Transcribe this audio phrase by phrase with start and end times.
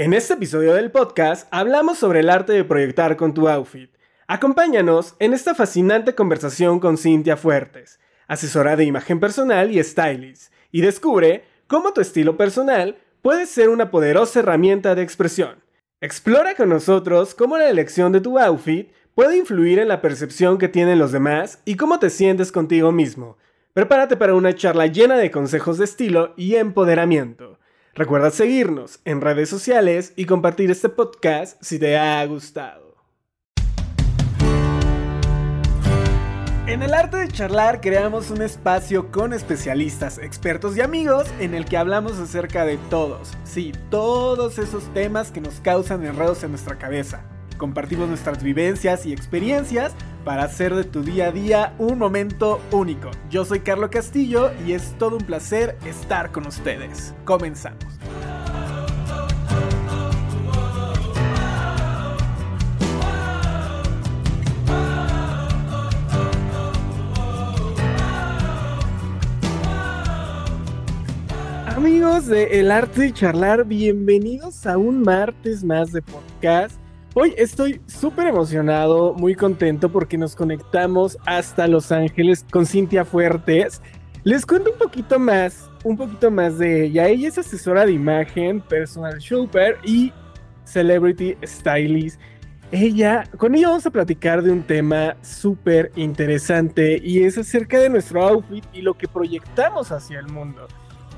[0.00, 3.90] En este episodio del podcast hablamos sobre el arte de proyectar con tu outfit.
[4.28, 10.80] Acompáñanos en esta fascinante conversación con Cintia Fuertes, asesora de imagen personal y stylist, y
[10.80, 15.62] descubre cómo tu estilo personal puede ser una poderosa herramienta de expresión.
[16.00, 20.70] Explora con nosotros cómo la elección de tu outfit puede influir en la percepción que
[20.70, 23.36] tienen los demás y cómo te sientes contigo mismo.
[23.74, 27.59] Prepárate para una charla llena de consejos de estilo y empoderamiento.
[27.94, 32.90] Recuerda seguirnos en redes sociales y compartir este podcast si te ha gustado.
[36.68, 41.64] En el arte de charlar creamos un espacio con especialistas, expertos y amigos en el
[41.64, 46.78] que hablamos acerca de todos, sí, todos esos temas que nos causan enredos en nuestra
[46.78, 47.24] cabeza.
[47.60, 49.92] Compartimos nuestras vivencias y experiencias
[50.24, 53.10] para hacer de tu día a día un momento único.
[53.28, 57.14] Yo soy Carlo Castillo y es todo un placer estar con ustedes.
[57.26, 57.84] Comenzamos.
[71.76, 76.80] Amigos de El Arte de Charlar, bienvenidos a un martes más de podcast.
[77.12, 83.82] Hoy estoy súper emocionado, muy contento porque nos conectamos hasta Los Ángeles con Cintia Fuertes.
[84.22, 87.08] Les cuento un poquito más, un poquito más de ella.
[87.08, 90.12] Ella es asesora de imagen, personal shopper y
[90.62, 92.20] celebrity stylist.
[92.70, 97.88] Ella, con ella vamos a platicar de un tema súper interesante y es acerca de
[97.88, 100.68] nuestro outfit y lo que proyectamos hacia el mundo.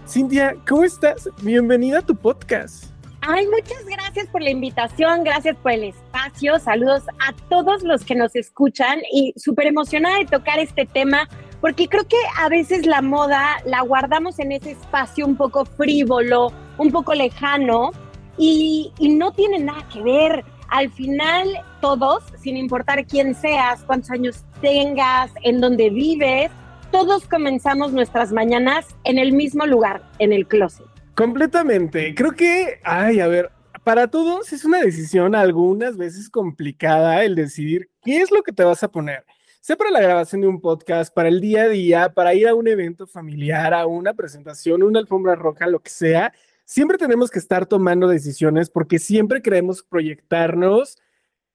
[0.09, 1.29] Cintia, ¿cómo estás?
[1.43, 2.92] Bienvenida a tu podcast.
[3.25, 8.17] Ay, muchas gracias por la invitación, gracias por el espacio, saludos a todos los que
[8.17, 11.29] nos escuchan y súper emocionada de tocar este tema
[11.61, 16.53] porque creo que a veces la moda la guardamos en ese espacio un poco frívolo,
[16.79, 17.93] un poco lejano
[18.37, 20.45] y, no tiene nada que ver.
[20.69, 21.47] Al final,
[21.81, 26.51] todos, sin importar quién seas, cuántos años tengas, en dónde vives,
[26.91, 30.92] todos comenzamos nuestras mañanas en el mismo lugar, en el closet.
[31.15, 32.15] Completamente.
[32.15, 33.51] Creo que, ay, a ver,
[33.85, 38.65] para todos es una decisión algunas veces complicada el decidir qué es lo que te
[38.65, 39.25] vas a poner.
[39.61, 42.55] Sea para la grabación de un podcast, para el día a día, para ir a
[42.55, 46.33] un evento familiar, a una presentación, una alfombra roja, lo que sea,
[46.65, 50.99] siempre tenemos que estar tomando decisiones porque siempre queremos proyectarnos,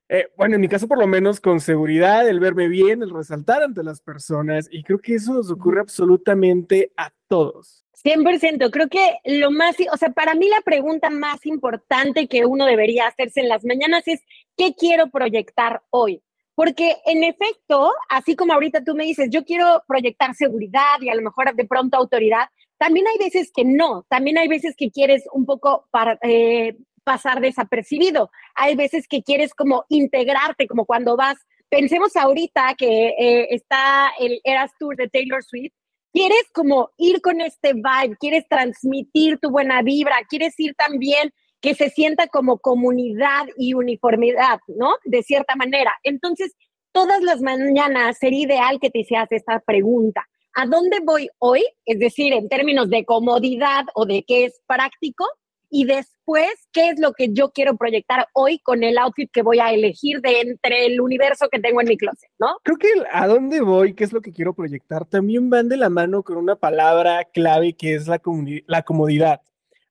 [0.10, 3.64] eh, bueno, en mi caso por lo menos con seguridad, el verme bien, el resaltar
[3.64, 7.87] ante las personas y creo que eso nos ocurre absolutamente a todos.
[8.04, 12.66] 100%, creo que lo más, o sea, para mí la pregunta más importante que uno
[12.66, 14.22] debería hacerse en las mañanas es,
[14.56, 16.22] ¿qué quiero proyectar hoy?
[16.56, 21.16] Porque en efecto, así como ahorita tú me dices, yo quiero proyectar seguridad y a
[21.16, 25.24] lo mejor de pronto autoridad, también hay veces que no, también hay veces que quieres
[25.32, 31.38] un poco para, eh, pasar desapercibido, hay veces que quieres como integrarte, como cuando vas,
[31.70, 35.74] pensemos ahorita que eh, está el Eras Tour de Taylor Swift,
[36.18, 41.76] quieres como ir con este vibe, quieres transmitir tu buena vibra, quieres ir también que
[41.76, 44.96] se sienta como comunidad y uniformidad, ¿no?
[45.06, 45.94] De cierta manera.
[46.02, 46.56] Entonces,
[46.92, 50.26] todas las mañanas sería ideal que te hicieras esta pregunta.
[50.56, 51.64] ¿A dónde voy hoy?
[51.86, 55.24] Es decir, en términos de comodidad o de qué es práctico,
[55.70, 59.60] y después qué es lo que yo quiero proyectar hoy con el outfit que voy
[59.60, 62.58] a elegir de entre el universo que tengo en mi closet, ¿no?
[62.64, 65.90] Creo que a dónde voy, qué es lo que quiero proyectar, también van de la
[65.90, 68.22] mano con una palabra clave que es la,
[68.68, 69.42] la comodidad.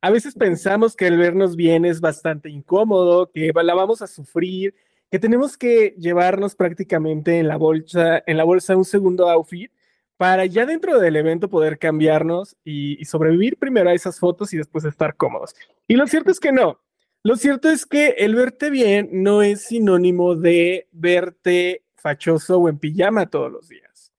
[0.00, 4.75] A veces pensamos que el vernos bien es bastante incómodo, que la vamos a sufrir,
[5.10, 9.70] que tenemos que llevarnos prácticamente en la bolsa, en la bolsa un segundo outfit
[10.16, 14.84] para ya dentro del evento poder cambiarnos y, sobrevivir primero a esas fotos y después
[14.84, 15.54] estar cómodos.
[15.87, 16.81] Y lo cierto es que no.
[17.22, 22.78] Lo cierto es que el verte bien no es sinónimo de verte fachoso o en
[22.78, 24.12] pijama todos los días.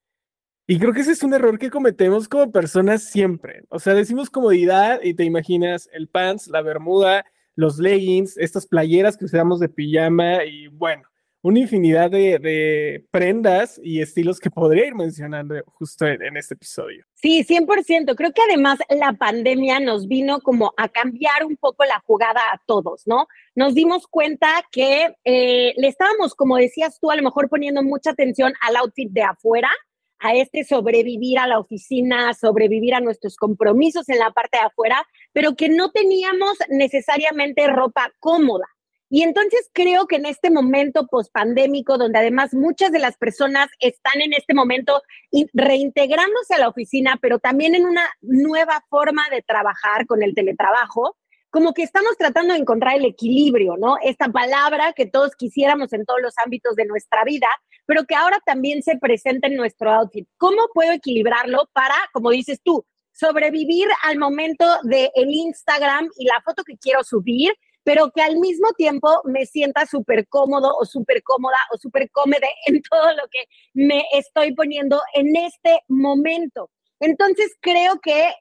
[0.67, 3.63] Y creo que ese es un error que cometemos como personas siempre.
[3.69, 7.25] O sea, decimos comodidad y te imaginas el pants, la bermuda,
[7.55, 11.03] los leggings, estas playeras que usamos de pijama y bueno,
[11.47, 17.05] una infinidad de, prendas y estilos que podría ir mencionando justo en, este episodio.
[17.13, 18.15] Sí, 100%.
[18.15, 22.61] Creo que además la pandemia nos vino como a cambiar un poco la jugada a
[22.65, 23.27] todos, ¿no?
[23.55, 28.09] Nos dimos cuenta que eh, le estábamos, como decías tú, a lo mejor poniendo mucha
[28.09, 29.69] atención al outfit de afuera,
[30.19, 35.07] a este sobrevivir a la oficina, sobrevivir a nuestros compromisos en la parte de afuera,
[35.31, 38.65] pero que no teníamos necesariamente ropa cómoda.
[39.09, 44.21] Y entonces creo que en este momento pospandémico, donde además muchas de las personas están
[44.21, 45.01] en este momento
[45.53, 51.15] reintegrándose a la oficina, pero también en una nueva forma de trabajar con el teletrabajo,
[51.49, 53.95] como que estamos tratando de encontrar el equilibrio, ¿no?
[54.03, 57.47] Esta palabra que todos quisiéramos en todos los ámbitos de nuestra vida,
[57.85, 60.27] pero que ahora también se presenta en nuestro outfit.
[60.37, 66.41] ¿Cómo puedo equilibrarlo para, como dices tú, sobrevivir al momento del el Instagram y la
[66.43, 67.53] foto que quiero subir,
[67.87, 72.45] pero que al mismo tiempo me sienta súper cómodo o súper cómoda o súper cómoda
[72.65, 76.69] en todo lo que me estoy poniendo en este momento.
[76.99, 78.33] Entonces creo que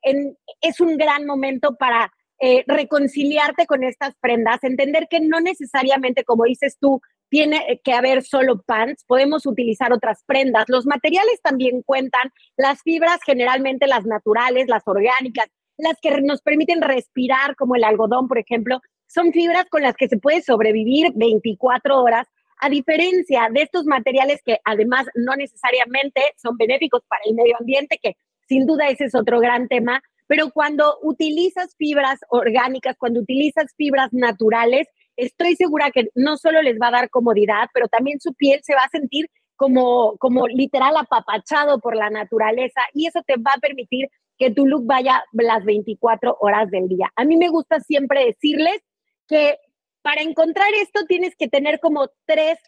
[0.61, 6.43] es un gran momento para eh, reconciliarte con estas prendas, entender que no necesariamente, como
[6.43, 10.65] dices tú, tiene que haber solo pants, podemos utilizar otras prendas.
[10.67, 15.47] Los materiales también cuentan, las fibras generalmente las naturales, las orgánicas,
[15.77, 20.09] las que nos permiten respirar, como el algodón, por ejemplo, son fibras con las que
[20.09, 22.27] se puede sobrevivir 24 horas,
[22.59, 27.99] a diferencia de estos materiales que además no necesariamente son benéficos para el medio ambiente,
[28.03, 28.17] que
[28.49, 34.13] sin duda ese es otro gran tema, pero cuando utilizas fibras orgánicas, cuando utilizas fibras
[34.13, 38.61] naturales, estoy segura que no solo les va a dar comodidad, pero también su piel
[38.63, 43.53] se va a sentir como, como literal apapachado por la naturaleza y eso te va
[43.55, 44.09] a permitir
[44.39, 47.11] que tu look vaya las 24 horas del día.
[47.17, 48.83] A mí me gusta siempre decirles
[49.27, 49.59] que
[50.03, 52.59] para encontrar esto tienes que tener como tres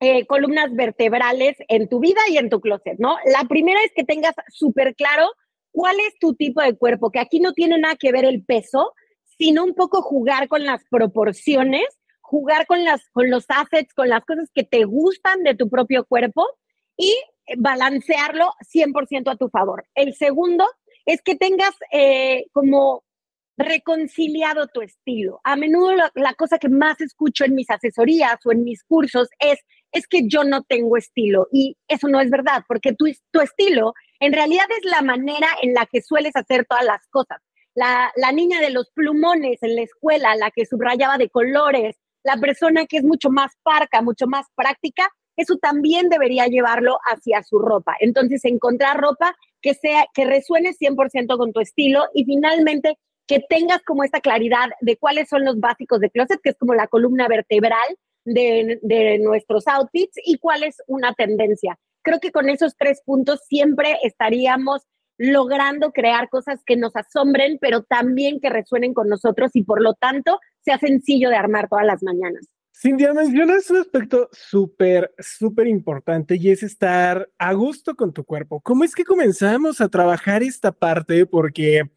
[0.00, 3.16] eh, columnas vertebrales en tu vida y en tu closet, ¿no?
[3.24, 5.30] La primera es que tengas súper claro
[5.72, 8.92] cuál es tu tipo de cuerpo, que aquí no tiene nada que ver el peso,
[9.38, 11.86] sino un poco jugar con las proporciones,
[12.20, 16.04] jugar con, las, con los assets, con las cosas que te gustan de tu propio
[16.04, 16.46] cuerpo
[16.96, 17.14] y
[17.56, 19.86] balancearlo 100% a tu favor.
[19.94, 20.66] El segundo
[21.06, 23.04] es que tengas eh, como
[23.56, 25.40] reconciliado tu estilo.
[25.44, 29.58] A menudo la, cosa que más escucho en mis asesorías o en mis cursos es,
[29.92, 33.94] es que yo no tengo estilo y eso no es verdad, porque tu, tu estilo
[34.20, 37.38] en realidad es la manera en la que sueles hacer todas las cosas.
[37.74, 42.38] La, la niña de los plumones en la escuela, la que subrayaba de colores, la
[42.38, 47.58] persona que es mucho más parca, mucho más práctica, eso también debería llevarlo hacia su
[47.58, 47.94] ropa.
[48.00, 53.82] Entonces, encontrar ropa que sea que resuene 100% con tu estilo y finalmente que tengas
[53.82, 57.28] como esta claridad de cuáles son los básicos de closet, que es como la columna
[57.28, 57.86] vertebral
[58.24, 61.78] de, de nuestros outfits y cuál es una tendencia.
[62.02, 64.82] Creo que con esos tres puntos siempre estaríamos
[65.18, 69.94] logrando crear cosas que nos asombren, pero también que resuenen con nosotros y por lo
[69.94, 72.46] tanto sea sencillo de armar todas las mañanas.
[72.78, 78.60] Cintia, mencionas un aspecto súper, súper importante y es estar a gusto con tu cuerpo.
[78.60, 81.24] ¿Cómo es que comenzamos a trabajar esta parte?
[81.24, 81.90] Porque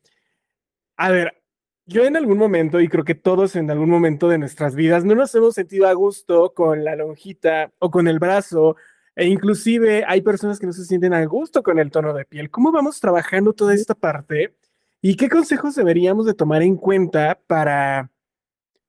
[0.99, 1.41] a ver,
[1.85, 5.15] yo en algún momento, y creo que todos en algún momento de nuestras vidas, no
[5.15, 8.75] nos hemos sentido a gusto con la lonjita o con el brazo,
[9.15, 12.51] e inclusive hay personas que no se sienten a gusto con el tono de piel.
[12.51, 14.57] ¿Cómo vamos trabajando toda esta parte?
[15.01, 18.11] ¿Y qué consejos deberíamos de tomar en cuenta para,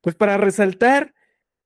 [0.01, 1.13] pues para resaltar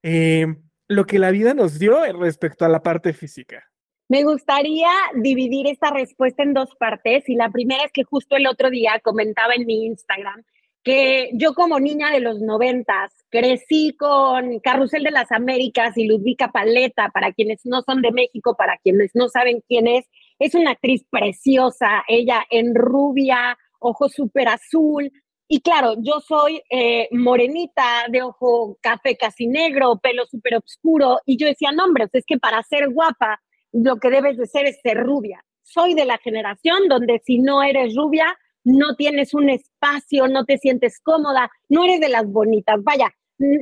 [0.03, 0.45] eh,
[0.88, 3.71] lo que la vida nos dio respecto a la parte física?
[4.07, 8.46] Me gustaría dividir esta respuesta en dos partes y la primera es que justo el
[8.46, 10.44] otro día comentaba en mi Instagram
[10.84, 16.52] que yo como niña de los noventas crecí con Carrusel de las Américas y Ludvika
[16.52, 20.06] Paleta, para quienes no son de México, para quienes no saben quién es,
[20.38, 25.12] es una actriz preciosa, ella en rubia, ojo súper azul,
[25.48, 31.38] y claro, yo soy eh, morenita, de ojo café casi negro, pelo súper oscuro, y
[31.38, 33.41] yo decía, no, hombre, es que para ser guapa
[33.75, 35.44] lo que debes de ser es ser rubia.
[35.62, 38.25] Soy de la generación donde si no eres rubia,
[38.63, 42.82] no tienes un espacio, no te sientes cómoda, no eres de las bonitas.
[42.84, 43.13] Vaya,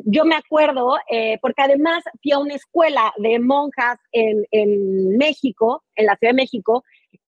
[0.06, 5.84] yo me acuerdo, eh, porque además fui a una escuela de monjas en, en, México,
[5.96, 6.84] en la Ciudad de México,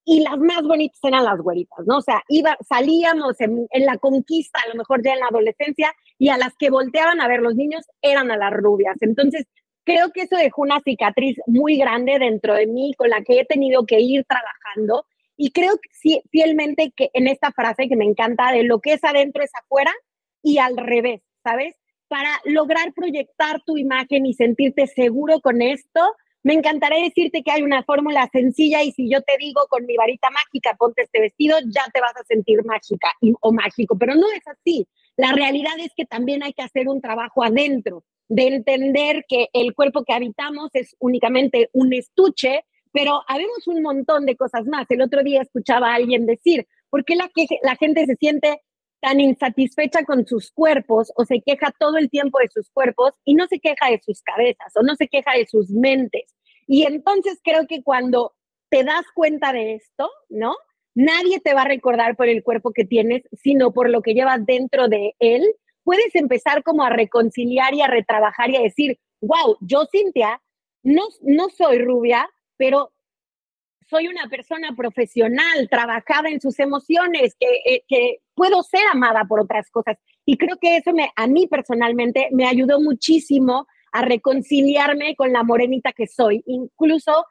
[0.07, 1.97] y las más bonitas eran las güeritas, ¿no?
[1.97, 5.91] O sea, iba, salíamos en, en, la conquista, a lo mejor ya en la adolescencia,
[6.19, 8.95] y a las que volteaban a ver los niños eran a las rubias.
[9.01, 9.47] Entonces,
[9.85, 13.45] creo que eso dejó una cicatriz muy grande dentro de mí con la que he
[13.45, 15.05] tenido que ir trabajando.
[15.37, 15.73] Y creo
[16.31, 19.93] fielmente que en esta frase que me encanta de lo que es adentro es afuera
[20.41, 21.75] y al revés, ¿sabes?
[22.07, 26.01] Para lograr proyectar tu imagen y sentirte seguro con esto,
[26.43, 29.97] me encantaría decirte que hay una fórmula sencilla y si yo te digo con mi
[29.97, 33.11] varita mágica, ponte este vestido, ya te vas a sentir mágica
[33.41, 34.87] o mágico, pero no es así.
[35.17, 39.73] La realidad es que también hay que hacer un trabajo adentro de entender que el
[39.73, 44.85] cuerpo que habitamos es únicamente un estuche, pero habemos un montón de cosas más.
[44.89, 47.29] El otro día escuchaba a alguien decir, ¿por qué la,
[47.61, 48.61] la gente se siente
[49.01, 53.35] tan insatisfecha con sus cuerpos o se queja todo el tiempo de sus cuerpos y
[53.35, 56.33] no se queja de sus cabezas o no se queja de sus mentes?
[56.67, 58.33] Y entonces creo que cuando
[58.69, 60.55] te das cuenta de esto, ¿no?
[60.95, 64.45] Nadie te va a recordar por el cuerpo que tienes, sino por lo que llevas
[64.45, 65.43] dentro de él
[65.85, 70.41] puedes empezar como a reconciliar y a retrabajar y a decir, wow, yo Cintia,
[70.83, 72.91] no, no soy rubia, pero
[73.87, 79.39] soy una persona profesional, trabajada en sus emociones, que, eh, que, puedo ser amada por
[79.39, 79.97] otras cosas.
[80.25, 85.93] Y creo que eso a mí personalmente me ayudó muchísimo a reconciliarme con la morenita
[85.93, 86.43] que soy.
[86.47, 87.25] Incluso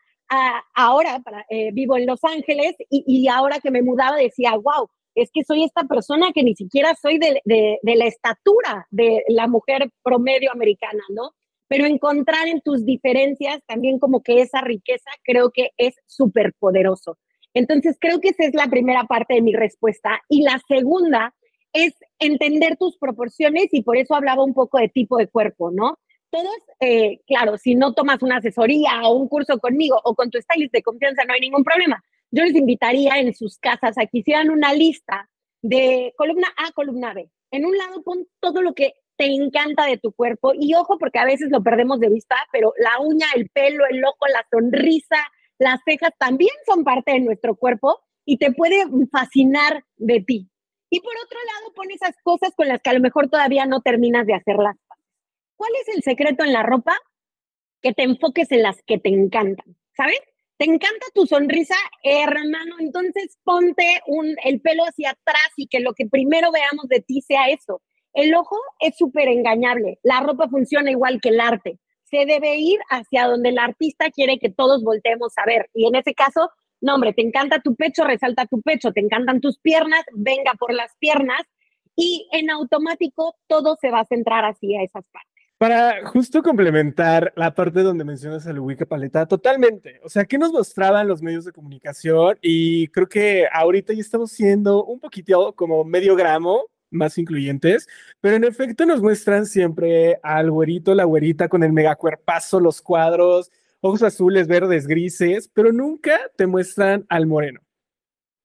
[0.74, 5.30] ahora eh, vivo en Los Ángeles y, y, ahora que me mudaba decía, wow, es
[5.32, 7.40] que soy esta persona que ni siquiera soy de,
[7.82, 11.32] la estatura de la mujer promedio americana, ¿no?
[11.68, 17.18] pero encontrar en tus diferencias también como que esa riqueza creo que es súper poderoso.
[17.54, 20.20] Entonces, creo que esa es la primera parte de mi respuesta.
[20.28, 21.34] Y la segunda
[21.72, 25.98] es entender tus proporciones y por eso hablaba un poco de tipo de cuerpo, ¿no?
[26.30, 30.40] Todos, eh, claro, si no tomas una asesoría o un curso conmigo o con tu
[30.40, 32.02] stylist de confianza, no hay ningún problema.
[32.34, 35.30] Yo les invitaría en sus casas a que hicieran una lista
[35.62, 37.30] de columna A, columna B.
[37.52, 40.52] En un lado pon todo lo que te encanta de tu cuerpo.
[40.52, 44.04] Y ojo, porque a veces lo perdemos de vista, pero la uña, el pelo, el
[44.04, 45.16] ojo, la sonrisa,
[45.60, 50.50] las cejas también son parte de nuestro cuerpo y te puede fascinar de ti.
[50.90, 53.80] Y por otro lado, pon esas cosas con las que a lo mejor todavía no
[53.80, 54.74] terminas de hacerlas.
[55.54, 56.98] ¿Cuál es el secreto en la ropa?
[57.80, 60.20] Que te enfoques en las que te encantan, ¿sabes?
[60.56, 65.94] Te encanta tu sonrisa, hermano, entonces ponte un, el pelo hacia atrás y que lo
[65.94, 67.82] que primero veamos de ti sea eso.
[68.12, 69.98] El ojo es súper engañable.
[70.04, 71.80] La ropa funciona igual que el arte.
[72.04, 75.68] Se debe ir hacia donde el artista quiere que todos volteemos a ver.
[75.74, 79.40] Y en ese caso, no, hombre, te encanta tu pecho, resalta tu pecho, te encantan
[79.40, 81.42] tus piernas, venga por las piernas.
[81.96, 85.33] Y en automático todo se va a centrar hacia esas partes.
[85.64, 89.98] Para justo complementar la parte donde mencionas el Wicca Paleta, totalmente.
[90.04, 92.36] O sea, ¿qué nos mostraban los medios de comunicación?
[92.42, 97.88] Y creo que ahorita ya estamos siendo un poquito como medio gramo más incluyentes,
[98.20, 103.50] pero en efecto nos muestran siempre al güerito, la güerita con el megacuerpazo, los cuadros,
[103.80, 107.62] ojos azules, verdes, grises, pero nunca te muestran al moreno.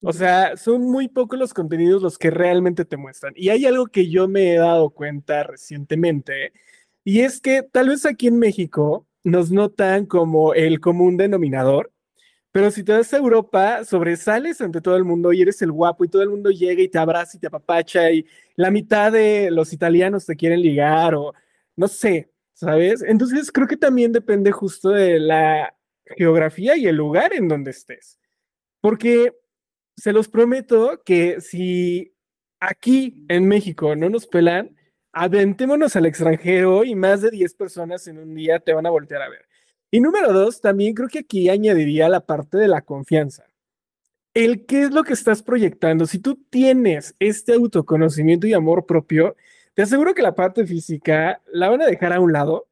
[0.01, 3.33] O sea, son muy pocos los contenidos los que realmente te muestran.
[3.35, 6.53] Y hay algo que yo me he dado cuenta recientemente,
[7.03, 11.91] y es que tal vez aquí en México nos notan como el común denominador,
[12.51, 16.03] pero si te vas a Europa, sobresales ante todo el mundo y eres el guapo
[16.03, 18.25] y todo el mundo llega y te abraza y te apapacha y
[18.55, 21.33] la mitad de los italianos te quieren ligar o
[21.75, 23.03] no sé, ¿sabes?
[23.03, 25.75] Entonces creo que también depende justo de la
[26.17, 28.19] geografía y el lugar en donde estés.
[28.81, 29.33] Porque
[29.95, 32.13] se los prometo que si
[32.59, 34.75] aquí en México no nos pelan,
[35.11, 39.21] aventémonos al extranjero y más de 10 personas en un día te van a voltear
[39.21, 39.45] a ver.
[39.91, 43.45] Y número dos, también creo que aquí añadiría la parte de la confianza.
[44.33, 46.05] El qué es lo que estás proyectando.
[46.05, 49.35] Si tú tienes este autoconocimiento y amor propio,
[49.73, 52.67] te aseguro que la parte física la van a dejar a un lado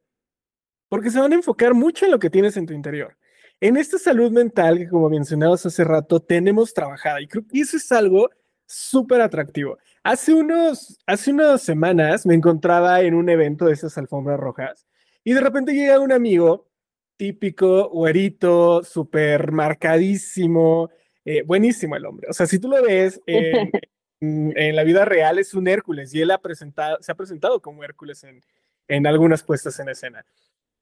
[0.88, 3.16] porque se van a enfocar mucho en lo que tienes en tu interior.
[3.60, 7.76] En esta salud mental que como mencionabas hace rato tenemos trabajada y creo que eso
[7.76, 8.30] es algo
[8.66, 9.78] súper atractivo.
[10.08, 14.86] Hace, unos, hace unas semanas me encontraba en un evento de esas alfombras rojas
[15.22, 16.66] y de repente llega un amigo
[17.18, 20.88] típico, güerito, súper marcadísimo,
[21.26, 22.26] eh, buenísimo el hombre.
[22.30, 23.70] O sea, si tú lo ves en,
[24.76, 28.24] la vida real, es un Hércules y él ha presentado, se ha presentado como Hércules
[28.24, 28.40] en,
[28.88, 30.24] en algunas puestas en escena.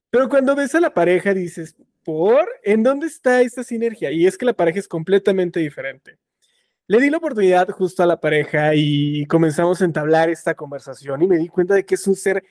[0.09, 2.47] Pero cuando ves a la pareja dices, ¿por?
[2.63, 4.09] ¿En dónde está esta sinergia?
[4.09, 6.17] Y es que la pareja es completamente diferente.
[6.89, 11.27] Le di la oportunidad justo a la pareja y comenzamos a entablar esta conversación y
[11.27, 12.45] me di cuenta de que es un ser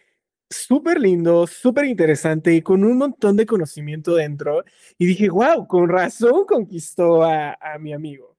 [0.51, 4.63] súper lindo, súper interesante y con un montón de conocimiento dentro.
[4.99, 8.37] Y dije, wow, con razón conquistó a, mi amigo.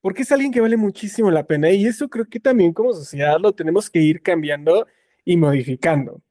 [0.00, 3.40] Porque es alguien que vale muchísimo la pena y eso creo que también como sociedad
[3.40, 4.86] lo tenemos que ir cambiando
[5.24, 6.22] y modificando.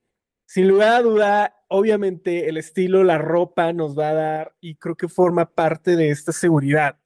[0.46, 4.96] Sin lugar a duda, obviamente el estilo, la ropa nos va a dar y creo
[4.96, 7.01] que forma parte de esta seguridad.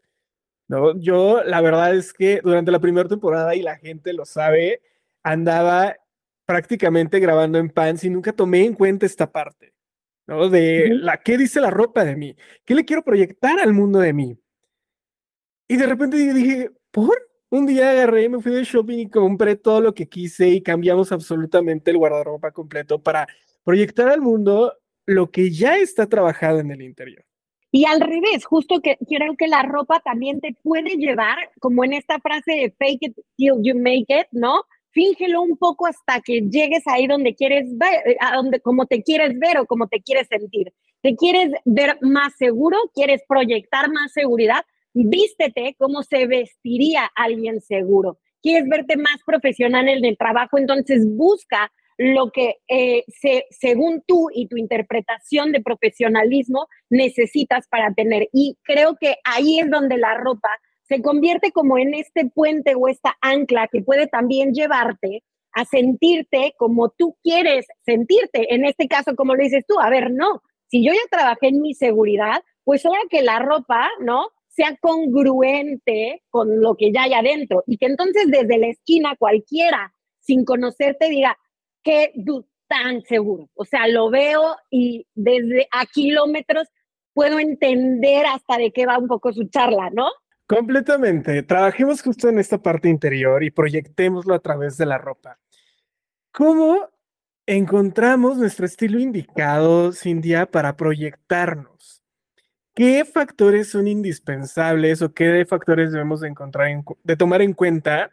[0.68, 1.00] ¿No?
[1.00, 4.82] Yo la verdad es que durante la primera temporada, y la gente lo sabe,
[5.24, 5.96] andaba
[6.46, 9.74] prácticamente grabando en pants y nunca tomé en cuenta esta parte,
[10.28, 10.50] ¿no?
[10.50, 12.36] De la, ¿qué dice la ropa de mí?
[12.66, 14.40] ¿Qué le quiero proyectar al mundo de mí?
[15.68, 17.18] Y de repente dije, ¿por?
[17.50, 21.12] Un día agarré, me fui de shopping y compré todo lo que quise y cambiamos
[21.12, 23.28] absolutamente el guardarropa completo para
[23.64, 24.74] proyectar al mundo
[25.06, 27.24] lo que ya está trabajado en el interior.
[27.76, 31.92] Y al revés, justo que creo que la ropa también te puede llevar, como en
[31.92, 34.62] esta frase de fake it till you make it, ¿no?
[34.92, 39.04] fíngelo un poco hasta que llegues ahí donde quieres ver, eh, a donde como te
[39.04, 40.72] quieres ver o como te quieres sentir.
[41.02, 42.78] ¿Te quieres ver más seguro?
[42.94, 44.64] ¿Quieres proyectar más seguridad?
[44.94, 48.20] Vístete como se vestiría alguien seguro.
[48.42, 54.30] quieres verte más profesional en el trabajo, entonces busca lo que eh, se, según tú
[54.34, 58.28] y tu interpretación de profesionalismo necesitas para tener.
[58.34, 60.50] Y creo que ahí es donde la ropa
[60.88, 65.24] se convierte como en este puente o esta ancla que puede también llevarte
[65.54, 68.54] a sentirte como tú quieres sentirte.
[68.54, 71.62] En este caso, como lo dices tú, a ver, no, si yo ya trabajé en
[71.62, 74.28] mi seguridad, pues ahora que la ropa, ¿no?
[74.56, 79.94] sea congruente con lo que ya hay adentro y que entonces desde la esquina cualquiera
[80.22, 81.38] sin conocerte diga,
[81.86, 82.12] qué
[82.68, 83.50] tan seguro.
[83.54, 86.68] O sea, lo veo y desde a kilómetros
[87.14, 90.08] puedo entender hasta de qué va un poco su charla, ¿no?
[90.48, 91.44] Completamente.
[91.44, 95.40] Trabajemos justo en esta parte interior y proyectémoslo a través de la ropa.
[96.32, 96.90] ¿Cómo
[97.46, 102.04] encontramos nuestro estilo indicado, Cintia, para proyectarnos?
[102.74, 106.70] ¿Qué factores son indispensables o qué factores debemos de encontrar,
[107.04, 108.12] de tomar en cuenta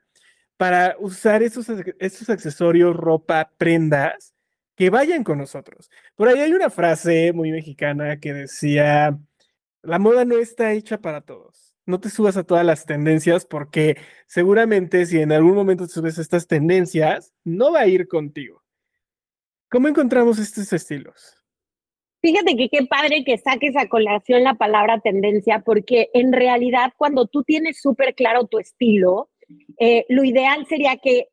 [0.57, 1.67] para usar esos,
[1.99, 4.35] esos accesorios, ropa, prendas
[4.77, 5.91] que vayan con nosotros?
[6.15, 9.19] Por ahí hay una frase muy mexicana que decía,
[9.83, 11.75] la moda no está hecha para todos.
[11.85, 16.19] No te subas a todas las tendencias porque seguramente si en algún momento te subes
[16.19, 18.63] a estas tendencias, no va a ir contigo.
[19.69, 21.43] ¿Cómo encontramos estos estilos?
[22.21, 27.27] Fíjate que qué padre que saques a colación la palabra tendencia, porque en realidad cuando
[27.27, 29.32] tú tienes súper claro tu estilo,
[29.79, 31.29] eh, lo ideal sería que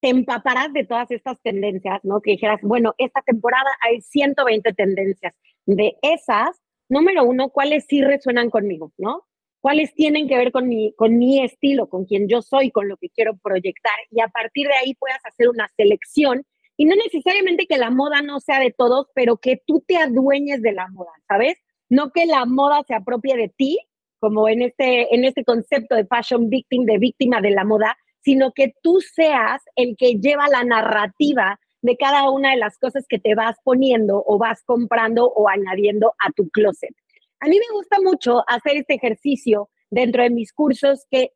[0.00, 2.20] te empaparas de todas estas tendencias, ¿no?
[2.20, 5.34] Que dijeras, bueno, esta temporada hay 120 tendencias.
[5.66, 9.24] De esas, número uno, ¿cuáles sí resuenan conmigo, ¿no?
[9.60, 12.96] ¿Cuáles tienen que ver con mi, con mi estilo, con quien yo soy, con lo
[12.96, 13.98] que quiero proyectar?
[14.10, 16.46] Y a partir de ahí puedas hacer una selección
[16.78, 20.62] y no necesariamente que la moda no sea de todos, pero que tú te adueñes
[20.62, 21.56] de la moda, ¿sabes?
[21.90, 23.78] No que la moda se apropie de ti,
[24.20, 28.52] como en este, en este concepto de fashion victim, de víctima de la moda, sino
[28.52, 33.18] que tú seas el que lleva la narrativa de cada una de las cosas que
[33.18, 36.94] te vas poniendo o vas comprando o añadiendo a tu closet.
[37.40, 41.32] A mí me gusta mucho hacer este ejercicio dentro de mis cursos que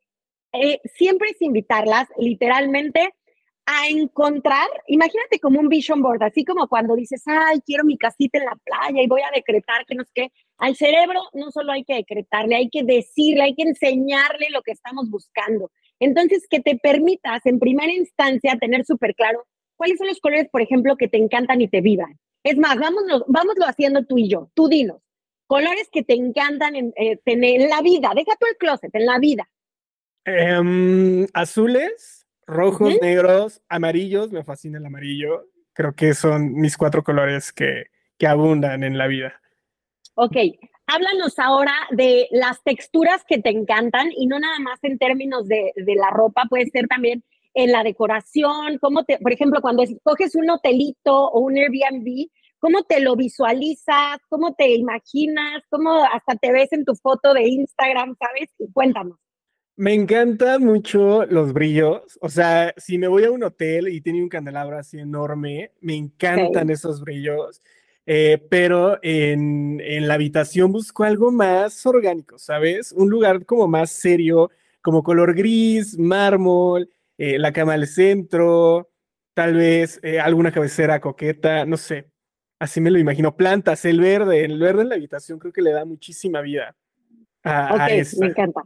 [0.53, 3.13] eh, siempre es invitarlas literalmente
[3.65, 8.37] a encontrar, imagínate como un vision board, así como cuando dices, ay, quiero mi casita
[8.37, 10.31] en la playa y voy a decretar que no sé qué.
[10.57, 14.71] Al cerebro no solo hay que decretarle, hay que decirle, hay que enseñarle lo que
[14.71, 15.71] estamos buscando.
[15.99, 19.45] Entonces, que te permitas en primera instancia tener súper claro
[19.77, 22.19] cuáles son los colores, por ejemplo, que te encantan y te vivan.
[22.43, 25.01] Es más, vámonos, vámonoslo haciendo tú y yo, tú dinos,
[25.47, 29.17] colores que te encantan en, eh, en la vida, deja tú el closet, en la
[29.17, 29.49] vida.
[30.25, 35.47] Em, azules Rojos, negros, amarillos, me fascina el amarillo.
[35.73, 37.85] Creo que son mis cuatro colores que,
[38.17, 39.41] que abundan en la vida.
[40.15, 40.35] Ok,
[40.87, 45.73] háblanos ahora de las texturas que te encantan y no nada más en términos de,
[45.75, 47.23] de la ropa, puede ser también
[47.55, 52.27] en la decoración, cómo te, por ejemplo, cuando escoges un hotelito o un Airbnb,
[52.59, 54.19] ¿cómo te lo visualizas?
[54.29, 55.63] ¿Cómo te imaginas?
[55.69, 58.53] ¿Cómo hasta te ves en tu foto de Instagram, sabes?
[58.73, 59.17] Cuéntanos.
[59.77, 62.17] Me encantan mucho los brillos.
[62.21, 65.95] O sea, si me voy a un hotel y tiene un candelabro así enorme, me
[65.95, 67.61] encantan esos brillos.
[68.05, 72.91] Eh, pero en, en, la habitación busco algo más orgánico, ¿sabes?
[72.91, 78.91] Un lugar como más serio, como color gris, mármol, eh, la cama al centro,
[79.33, 82.07] tal vez eh, alguna cabecera coqueta, no sé.
[82.59, 83.35] Así me lo imagino.
[83.35, 86.75] Plantas, el verde, el verde en la habitación creo que le da muchísima vida.
[87.43, 88.61] A, ok, me encanta.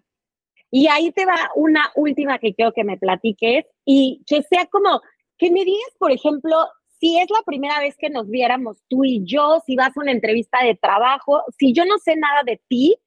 [0.71, 5.01] Y ahí te va una última que quiero que me platiques y que sea como,
[5.38, 6.55] que me digas, por ejemplo,
[6.99, 10.12] si es la primera vez que nos viéramos tú y yo, si vas a una
[10.12, 12.97] entrevista de trabajo, si yo no sé nada de ti,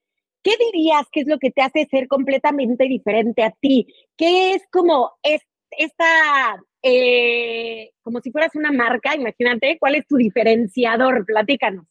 [0.41, 3.87] ¿qué dirías que es lo que te hace ser completamente diferente a ti?
[4.17, 11.25] ¿Qué es como esta, eh, como si fueras una marca, imagínate, ¿cuál es tu diferenciador?
[11.25, 11.85] Platícanos.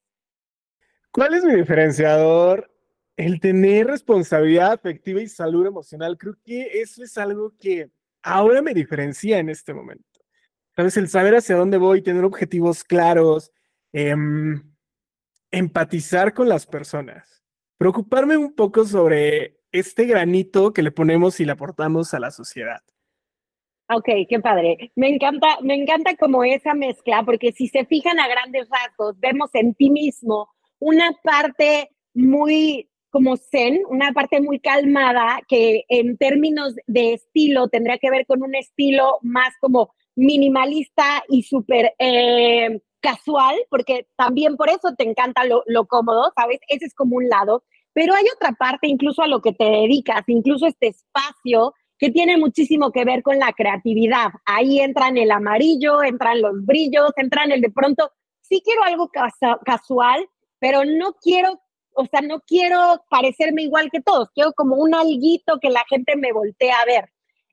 [1.13, 2.72] ¿Cuál es mi diferenciador?
[3.27, 7.89] El tener responsabilidad afectiva y salud emocional, creo que eso es algo que
[8.23, 10.05] ahora me diferencia en este momento.
[10.75, 13.53] Sabes, el saber hacia dónde voy, tener objetivos claros,
[13.93, 14.61] em,
[15.53, 17.45] empatizar con las personas,
[17.79, 22.83] preocuparme un poco sobre este granito que le ponemos y le aportamos a la sociedad.
[23.89, 24.91] Ok, qué padre.
[24.97, 29.51] Me encanta, me encanta como esa mezcla, porque si se fijan a grandes rasgos, vemos
[29.55, 36.75] en ti mismo una parte muy como zen, una parte muy calmada que en términos
[36.87, 43.55] de estilo tendría que ver con un estilo más como minimalista y súper eh, casual,
[43.69, 46.59] porque también por eso te encanta lo, lo cómodo, ¿sabes?
[46.69, 47.65] Ese es como un lado.
[47.93, 52.39] Pero hay otra parte, incluso a lo que te dedicas, incluso este espacio que tiene
[52.39, 54.31] muchísimo que ver con la creatividad.
[54.47, 59.11] Ahí entran el amarillo, entran los brillos, entran el de pronto, sí quiero algo
[59.65, 60.27] casual,
[60.59, 61.61] pero no quiero,
[61.95, 66.17] o sea, no quiero parecerme igual que todos, quiero como un alguito que la gente
[66.17, 67.11] me voltee a ver.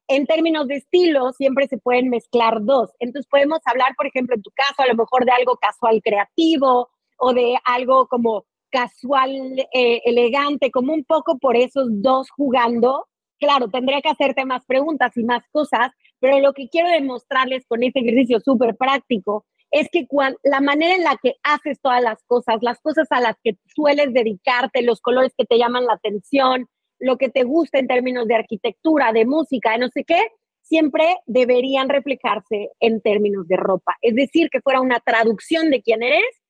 [0.08, 2.90] En términos de estilo, siempre se pueden mezclar dos.
[3.00, 6.90] Entonces podemos hablar, por ejemplo, en tu caso, a lo mejor de algo casual creativo
[7.18, 9.32] o de algo como casual
[9.74, 13.06] eh, elegante, como un poco por esos dos jugando.
[13.40, 17.84] Claro, tendría que hacerte más preguntas y más cosas, pero lo que quiero demostrarles con
[17.84, 20.08] este ejercicio súper práctico es que
[20.44, 24.14] la manera en la que haces todas las cosas, las cosas a las que sueles
[24.14, 26.68] dedicarte, los colores que te llaman la atención,
[27.00, 30.20] lo que te gusta en términos de arquitectura, de música, de no sé qué,
[30.62, 33.96] siempre deberían reflejarse en términos de ropa.
[34.02, 36.42] Es decir, que fuera una traducción de quién eres,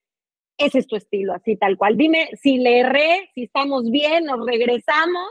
[0.58, 1.98] ese es tu estilo, así tal cual.
[1.98, 5.28] Dime si le erré, si estamos bien, nos regresamos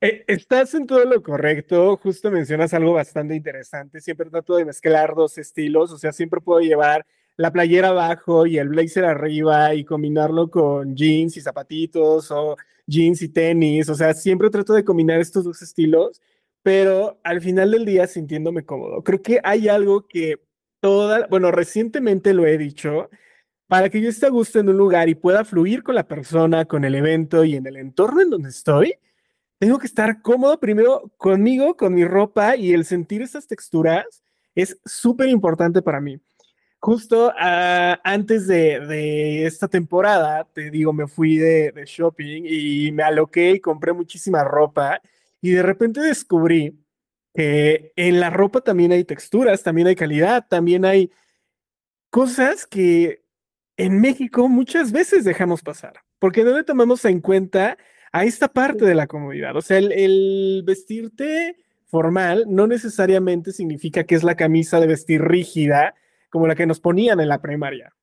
[0.00, 5.14] eh, estás en todo lo correcto, justo mencionas algo bastante interesante, siempre trato de mezclar
[5.14, 7.04] dos estilos, o sea, siempre puedo llevar
[7.36, 12.56] la playera abajo y el blazer arriba y combinarlo con jeans y zapatitos o
[12.86, 16.20] jeans y tenis, o sea, siempre trato de combinar estos dos estilos,
[16.62, 19.02] pero al final del día sintiéndome cómodo.
[19.02, 20.40] Creo que hay algo que
[20.80, 23.10] toda, bueno, recientemente lo he dicho,
[23.68, 26.64] para que yo esté a gusto en un lugar y pueda fluir con la persona,
[26.66, 28.94] con el evento y en el entorno en donde estoy,
[29.58, 34.22] tengo que estar cómodo primero conmigo, con mi ropa y el sentir esas texturas
[34.54, 36.20] es súper importante para mí.
[36.80, 43.02] Justo ah, antes de, esta temporada, te digo, me fui de, de shopping y me
[43.02, 45.00] aloqué y compré muchísima ropa
[45.40, 46.78] y de repente descubrí
[47.34, 51.10] que en la ropa también hay texturas, también hay calidad, también hay
[52.10, 53.24] cosas que
[53.76, 57.78] en México muchas veces dejamos pasar, porque no le tomamos en cuenta
[58.18, 59.54] a esta parte de la comodidad.
[59.56, 65.94] O sea, el, vestirte formal no necesariamente significa que es la camisa de vestir rígida
[66.28, 67.94] como la que nos ponían en la primaria.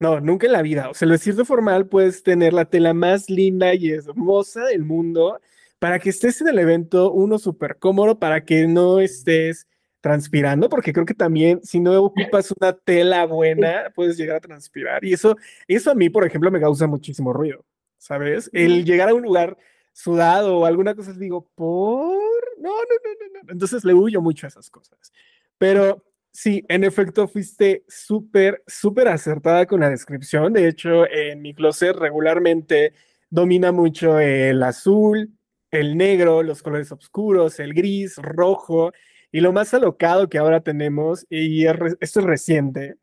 [0.00, 0.90] No, nunca en la vida.
[0.90, 5.40] O sea, el vestirte formal puedes tener la tela más linda y hermosa del mundo
[5.78, 9.66] para que estés en el evento, uno súper cómodo, para que no estés
[10.02, 15.04] transpirando, porque creo que también si no ocupas una tela buena, puedes llegar a transpirar.
[15.04, 17.64] Y eso, eso a mí, por ejemplo, me causa muchísimo ruido.
[17.98, 18.50] ¿Sabes?
[18.52, 19.56] El llegar a un lugar
[19.92, 22.16] sudado o alguna cosa, digo, ¿por?
[22.58, 25.12] No, no, no, no, Entonces le huyo mucho a esas cosas.
[25.58, 30.52] Pero sí, en efecto, fuiste súper, súper acertada con la descripción.
[30.52, 32.92] De hecho, en mi closet regularmente
[33.28, 35.32] domina mucho el azul,
[35.70, 38.92] el negro, los colores oscuros, el gris, rojo.
[39.32, 42.96] Y lo más alocado que ahora tenemos, y esto es reciente,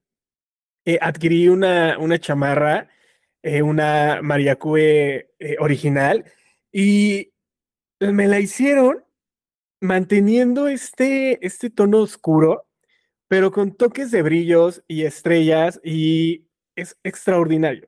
[0.86, 2.90] eh, adquirí una, una chamarra
[3.46, 6.26] eh, una Mariacue eh, original
[6.72, 7.32] y
[8.00, 9.04] me la hicieron
[9.80, 12.66] manteniendo este, este tono oscuro,
[13.28, 17.88] pero con toques de brillos y estrellas y es extraordinario.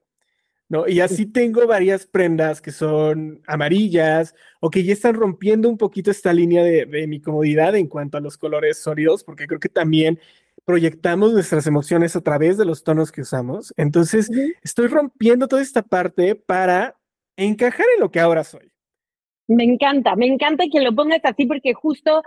[0.70, 0.88] ¿no?
[0.88, 6.12] Y así tengo varias prendas que son amarillas o que ya están rompiendo un poquito
[6.12, 9.70] esta línea de, de mi comodidad en cuanto a los colores sólidos, porque creo que
[9.70, 10.20] también
[10.68, 13.74] proyectamos nuestras emociones a través de los tonos que usamos.
[13.78, 14.30] Entonces,
[14.62, 16.98] estoy rompiendo toda esta parte para
[17.38, 18.70] encajar en lo que ahora soy.
[19.48, 22.22] Me encanta, me encanta que lo pongas así porque justo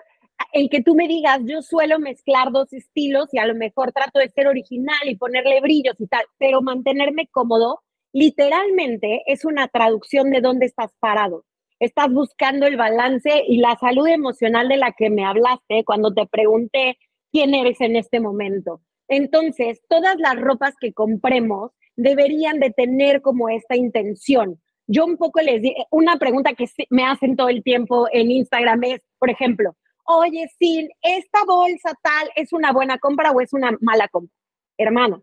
[0.55, 4.18] el que tú me digas, yo suelo mezclar dos estilos y a lo mejor trato
[4.18, 7.81] de ser original y ponerle brillos y tal, pero mantenerme cómodo,
[8.14, 11.44] literalmente es una traducción de dónde estás parado.
[11.79, 16.26] Estás buscando el balance y la salud emocional de la que me hablaste cuando te
[16.26, 16.96] pregunté
[17.31, 18.81] quién eres en este momento.
[19.09, 24.61] Entonces, todas las ropas que compremos deberían de tener como esta intención.
[24.87, 28.85] Yo un poco les di, una pregunta que me hacen todo el tiempo en Instagram
[28.85, 33.77] es, por ejemplo, oye, Sin, ¿esta bolsa tal es una buena compra o es una
[33.81, 34.35] mala compra?
[34.79, 35.23] Hermano,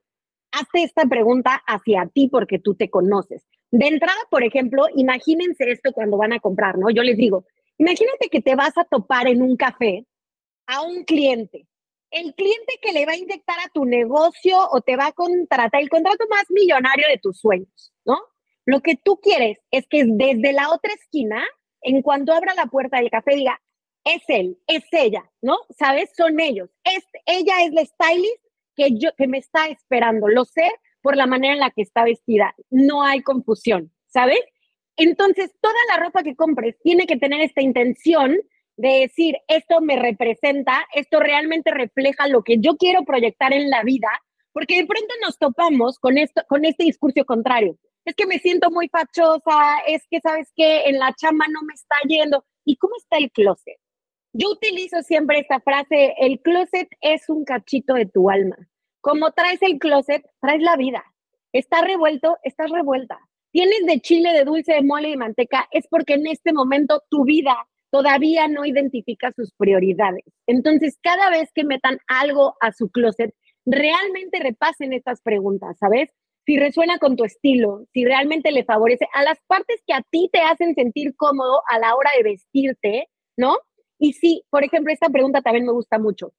[0.51, 3.45] hazte esta pregunta hacia ti porque tú te conoces.
[3.71, 6.89] De entrada, por ejemplo, imagínense esto cuando van a comprar, ¿no?
[6.89, 7.45] Yo les digo,
[7.77, 10.05] imagínate que te vas a topar en un café
[10.67, 11.67] a un cliente
[12.11, 15.81] el cliente que le va a inyectar a tu negocio o te va a contratar,
[15.81, 18.17] el contrato más millonario de tus sueños, ¿no?
[18.65, 21.43] Lo que tú quieres es que desde la otra esquina,
[21.81, 23.61] en cuanto abra la puerta del café, diga,
[24.03, 25.57] es él, es ella, ¿no?
[25.77, 26.11] ¿Sabes?
[26.15, 26.69] Son ellos.
[26.83, 28.43] Es, ella es la stylist
[28.75, 30.27] que, yo, que me está esperando.
[30.27, 30.69] Lo sé
[31.01, 32.55] por la manera en la que está vestida.
[32.69, 34.39] No hay confusión, ¿sabes?
[34.97, 38.37] Entonces, toda la ropa que compres tiene que tener esta intención
[38.77, 43.83] de decir, esto me representa, esto realmente refleja lo que yo quiero proyectar en la
[43.83, 44.09] vida,
[44.53, 47.77] porque de pronto nos topamos con, esto, con este discurso contrario.
[48.05, 50.85] Es que me siento muy fachosa, es que, ¿sabes qué?
[50.85, 52.45] En la chamba no me está yendo.
[52.63, 53.77] ¿Y cómo está el closet?
[54.31, 58.57] Yo utilizo siempre esta frase, el closet es un cachito de tu alma.
[59.01, 61.03] Como traes el closet, traes la vida.
[61.51, 63.19] Está revuelto, estás revuelta.
[63.51, 67.23] Tienes de chile, de dulce, de mole y manteca, es porque en este momento tu
[67.25, 70.25] vida todavía no identifica sus prioridades.
[70.47, 73.33] Entonces, cada vez que metan algo a su closet,
[73.65, 76.09] realmente repasen estas preguntas, ¿sabes?
[76.45, 80.29] Si resuena con tu estilo, si realmente le favorece a las partes que a ti
[80.31, 83.57] te hacen sentir cómodo a la hora de vestirte, ¿no?
[83.99, 86.33] Y sí, por ejemplo, esta pregunta también me gusta mucho.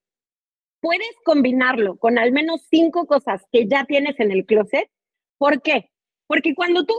[0.80, 4.88] ¿Puedes combinarlo con al menos cinco cosas que ya tienes en el closet?
[5.36, 5.90] ¿Por qué?
[6.26, 6.94] Porque cuando tú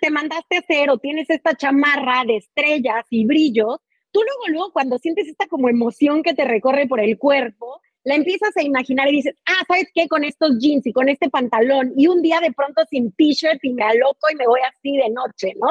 [0.00, 3.78] te mandaste a hacer o tienes esta chamarra de estrellas y brillos,
[4.16, 8.14] tú luego, luego, cuando sientes esta como emoción que te recorre por el cuerpo, la
[8.14, 10.08] empiezas a imaginar y dices, ah, ¿sabes qué?
[10.08, 13.74] Con estos jeans y con este pantalón y un día de pronto sin t-shirt y
[13.74, 15.68] me aloco y me voy así de noche, ¿no?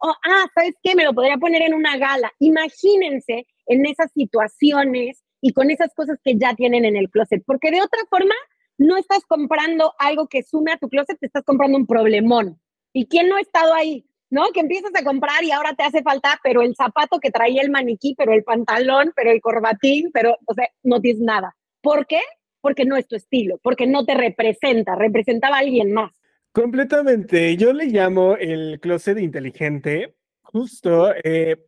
[0.00, 0.94] O, ah, ¿sabes qué?
[0.94, 2.30] Me lo podría poner en una gala.
[2.38, 7.70] Imagínense en esas situaciones y con esas cosas que ya tienen en el closet, porque
[7.70, 8.34] de otra forma
[8.76, 12.60] no estás comprando algo que sume a tu closet, te estás comprando un problemón.
[12.92, 14.04] ¿Y quién no ha estado ahí?
[14.30, 14.44] ¿No?
[14.52, 17.70] Que empiezas a comprar y ahora te hace falta, pero el zapato que traía el
[17.70, 21.56] maniquí, pero el pantalón, pero el corbatín, pero, o sea, no tienes nada.
[21.80, 22.20] ¿Por qué?
[22.60, 26.12] Porque no es tu estilo, porque no te representa, representaba a alguien más.
[26.52, 27.56] Completamente.
[27.56, 30.16] Yo le llamo el closet inteligente.
[30.42, 31.66] Justo, eh,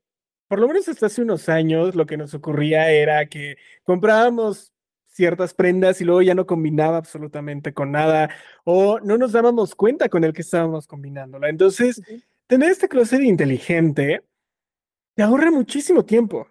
[0.48, 4.72] por lo menos hasta hace unos años, lo que nos ocurría era que comprábamos
[5.18, 8.30] ciertas prendas y luego ya no combinaba absolutamente con nada
[8.64, 11.48] o no nos dábamos cuenta con el que estábamos combinándola.
[11.48, 12.00] Entonces,
[12.48, 14.24] tener este closet inteligente
[15.14, 16.48] te ahorra muchísimo tiempo,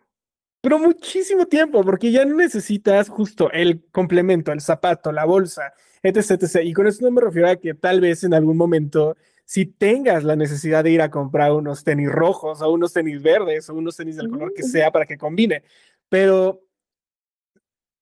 [0.62, 6.32] pero muchísimo tiempo, porque ya no necesitas justo el complemento, el zapato, la bolsa, etc,
[6.32, 6.62] etc.
[6.64, 10.24] Y con eso no me refiero a que tal vez en algún momento, si tengas
[10.24, 13.96] la necesidad de ir a comprar unos tenis rojos o unos tenis verdes o unos
[13.96, 15.64] tenis del color que sea para que combine,
[16.10, 16.62] pero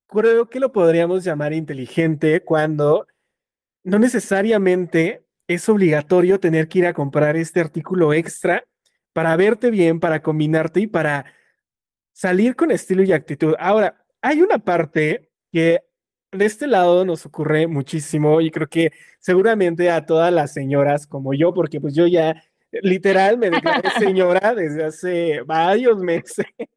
[0.08, 3.08] creo que lo podríamos llamar inteligente cuando
[3.84, 8.66] no necesariamente es obligatorio tener que ir a comprar este artículo extra
[9.14, 11.26] para verte bien, para combinarte y para
[12.12, 13.56] salir con estilo y actitud.
[13.60, 15.82] Ahora, hay una parte que
[16.32, 21.34] de este lado nos ocurre muchísimo y creo que seguramente a todas las señoras como
[21.34, 26.46] yo, porque pues yo ya literal me declaré señora desde hace varios meses.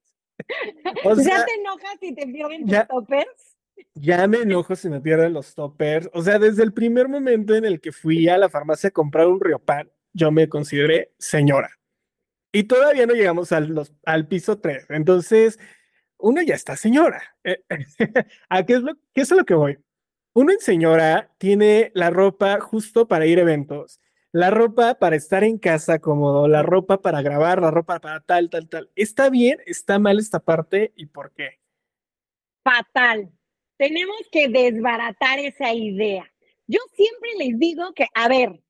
[1.04, 3.57] ¿Ya te enojas si te pierden tus toppers?
[3.94, 6.08] Ya me enojo si me pierden los toppers.
[6.12, 9.26] O sea, desde el primer momento en el que fui a la farmacia a comprar
[9.26, 11.70] un Riopan, yo me consideré señora.
[12.52, 14.86] Y todavía no llegamos al, al piso 3.
[14.90, 15.58] Entonces,
[16.18, 17.22] uno ya está señora.
[17.44, 17.62] Eh,
[18.48, 19.78] ¿A qué es, lo, qué es lo que voy?
[20.34, 25.42] Uno en señora tiene la ropa justo para ir a eventos, la ropa para estar
[25.42, 28.90] en casa cómodo, la ropa para grabar, la ropa para tal, tal, tal.
[28.94, 29.58] ¿Está bien?
[29.66, 30.92] ¿Está mal esta parte?
[30.96, 31.60] ¿Y por qué?
[32.62, 33.32] Fatal
[33.78, 36.30] tenemos que desbaratar esa idea.
[36.66, 38.60] Yo siempre les digo que, a ver,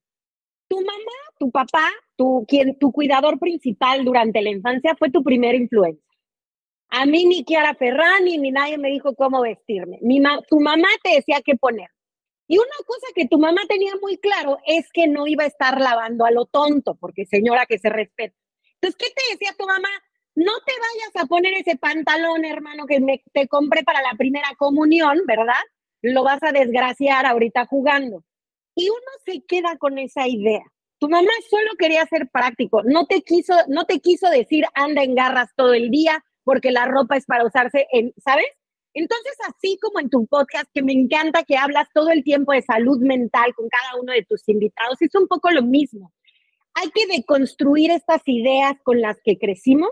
[0.69, 5.55] tu mamá, tu papá, tu, quien, tu cuidador principal durante la infancia fue tu primer
[5.55, 6.05] influencia.
[6.91, 9.99] A mí ni Kiara Ferrani ni nadie me dijo cómo vestirme.
[10.47, 11.89] Tu mamá te decía qué poner.
[12.47, 15.79] Y una cosa que tu mamá tenía muy claro es que no iba a estar
[15.79, 18.35] lavando a lo tonto, porque señora que se respeta.
[18.75, 19.89] Entonces, ¿qué te decía tu mamá?
[20.39, 24.47] No te vayas a poner ese pantalón, hermano, que me, te compré para la primera
[24.57, 25.61] comunión, ¿verdad?
[26.01, 28.23] Lo vas a desgraciar ahorita jugando.
[28.73, 30.63] Y uno se queda con esa idea.
[30.97, 35.13] Tu mamá solo quería ser práctico, no te quiso, no te quiso decir anda en
[35.13, 38.47] garras todo el día porque la ropa es para usarse en, ¿sabes?
[38.93, 42.61] Entonces, así como en tu podcast, que me encanta que hablas todo el tiempo de
[42.61, 46.13] salud mental con cada uno de tus invitados, es un poco lo mismo.
[46.75, 49.89] Hay que deconstruir estas ideas con las que crecimos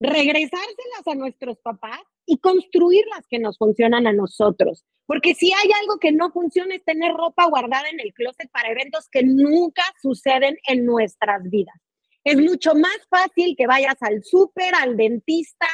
[0.00, 4.84] regresárselas a nuestros papás y construir las que nos funcionan a nosotros.
[5.06, 8.70] Porque si hay algo que no funciona es tener ropa guardada en el closet para
[8.70, 11.76] eventos que nunca suceden en nuestras vidas.
[12.24, 15.66] Es mucho más fácil que vayas al súper, al dentista,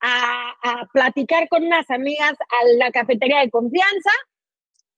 [0.00, 4.10] a, a platicar con unas amigas a la cafetería de confianza,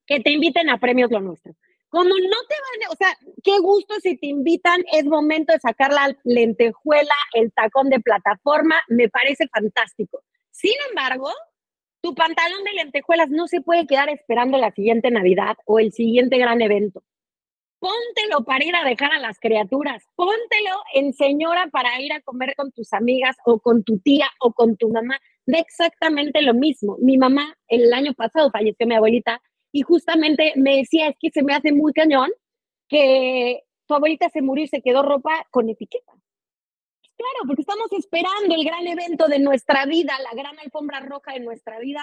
[0.06, 1.54] que te inviten a premios lo nuestro.
[1.94, 5.92] Como no te van, o sea, qué gusto si te invitan, es momento de sacar
[5.92, 10.24] la lentejuela, el tacón de plataforma, me parece fantástico.
[10.50, 11.30] Sin embargo,
[12.02, 16.36] tu pantalón de lentejuelas no se puede quedar esperando la siguiente Navidad o el siguiente
[16.36, 17.04] gran evento.
[17.78, 22.56] Póntelo para ir a dejar a las criaturas, póntelo en señora para ir a comer
[22.56, 25.20] con tus amigas o con tu tía o con tu mamá.
[25.46, 26.96] De exactamente lo mismo.
[27.00, 29.40] Mi mamá, el año pasado falleció mi abuelita,
[29.74, 32.30] y justamente me decía, es que se me hace muy cañón
[32.88, 36.12] que tu abuelita se murió y se quedó ropa con etiqueta.
[37.16, 41.40] Claro, porque estamos esperando el gran evento de nuestra vida, la gran alfombra roja de
[41.40, 42.02] nuestra vida.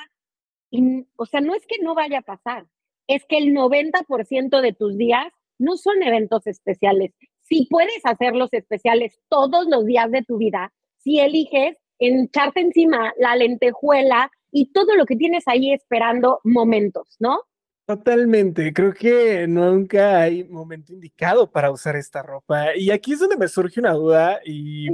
[0.70, 2.66] Y, o sea, no es que no vaya a pasar,
[3.08, 7.14] es que el 90% de tus días no son eventos especiales.
[7.40, 13.38] Si puedes hacerlos especiales todos los días de tu vida, si eliges echarte encima la
[13.38, 17.46] lentejuela y todo lo que tienes ahí esperando momentos, ¿no?
[17.92, 22.74] Totalmente, creo que nunca hay momento indicado para usar esta ropa.
[22.74, 24.88] Y aquí es donde me surge una duda y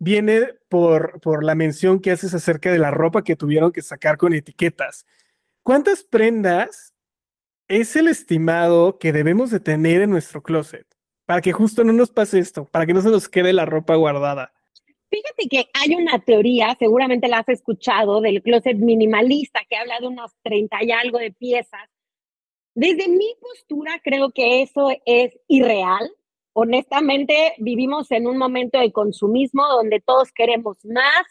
[0.00, 4.16] viene por, por la mención que haces acerca de la ropa que tuvieron que sacar
[4.16, 5.06] con etiquetas.
[5.62, 6.92] ¿Cuántas prendas
[7.68, 10.88] es el estimado que debemos de tener en nuestro closet?
[11.26, 13.94] Para que justo no nos pase esto, para que no se nos quede la ropa
[13.94, 14.52] guardada.
[15.08, 20.08] Fíjate que hay una teoría, seguramente la has escuchado, del closet minimalista que habla de
[20.08, 21.93] unos 30 y algo de piezas
[22.74, 26.10] desde mi postura, creo que eso es irreal.
[26.52, 31.24] Honestamente, vivimos en un momento de consumismo donde todos queremos más,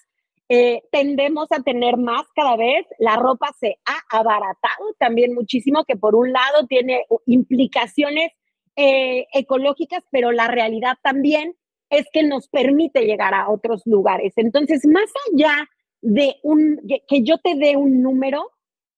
[0.49, 2.85] eh, tendemos a tener más cada vez.
[2.99, 8.31] La ropa se ha abaratado también muchísimo, que por un lado tiene implicaciones
[8.75, 11.55] eh, ecológicas, pero la realidad también
[11.89, 14.33] es que nos permite llegar a otros lugares.
[14.35, 15.69] Entonces, más allá
[16.01, 18.51] de un, que yo te dé un número,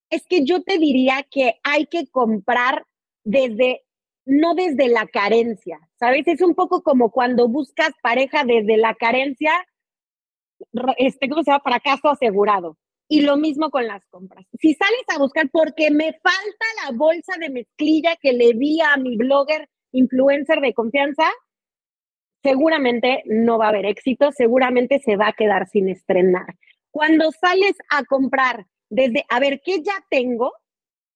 [0.09, 2.85] es que yo te diría que hay que comprar
[3.23, 3.83] desde,
[4.25, 6.27] no desde la carencia, ¿sabes?
[6.27, 9.51] Es un poco como cuando buscas pareja desde la carencia,
[10.97, 11.63] este, ¿cómo se llama?
[11.63, 12.77] Fracaso asegurado.
[13.07, 14.45] Y lo mismo con las compras.
[14.59, 18.97] Si sales a buscar porque me falta la bolsa de mezclilla que le vi a
[18.97, 21.29] mi blogger influencer de confianza,
[22.41, 26.55] seguramente no va a haber éxito, seguramente se va a quedar sin estrenar.
[26.91, 30.53] Cuando sales a comprar desde, a ver, ¿qué ya tengo?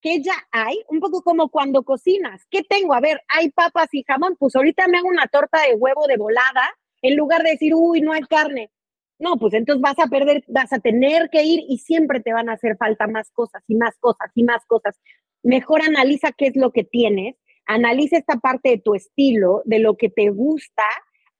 [0.02, 0.78] ¿Qué ya hay?
[0.90, 2.46] Un poco como cuando cocinas.
[2.50, 2.94] ¿Qué tengo?
[2.94, 4.36] A ver, hay papas y jamón.
[4.40, 8.02] Pues ahorita me hago una torta de huevo de volada en lugar de decir, uy,
[8.02, 8.72] no hay carne.
[9.20, 12.50] No, pues entonces vas a perder, vas a tener que ir y siempre te van
[12.50, 14.98] a hacer falta más cosas y más cosas y más cosas.
[15.44, 19.98] Mejor analiza qué es lo que tienes, analiza esta parte de tu estilo, de lo
[19.98, 20.84] que te gusta,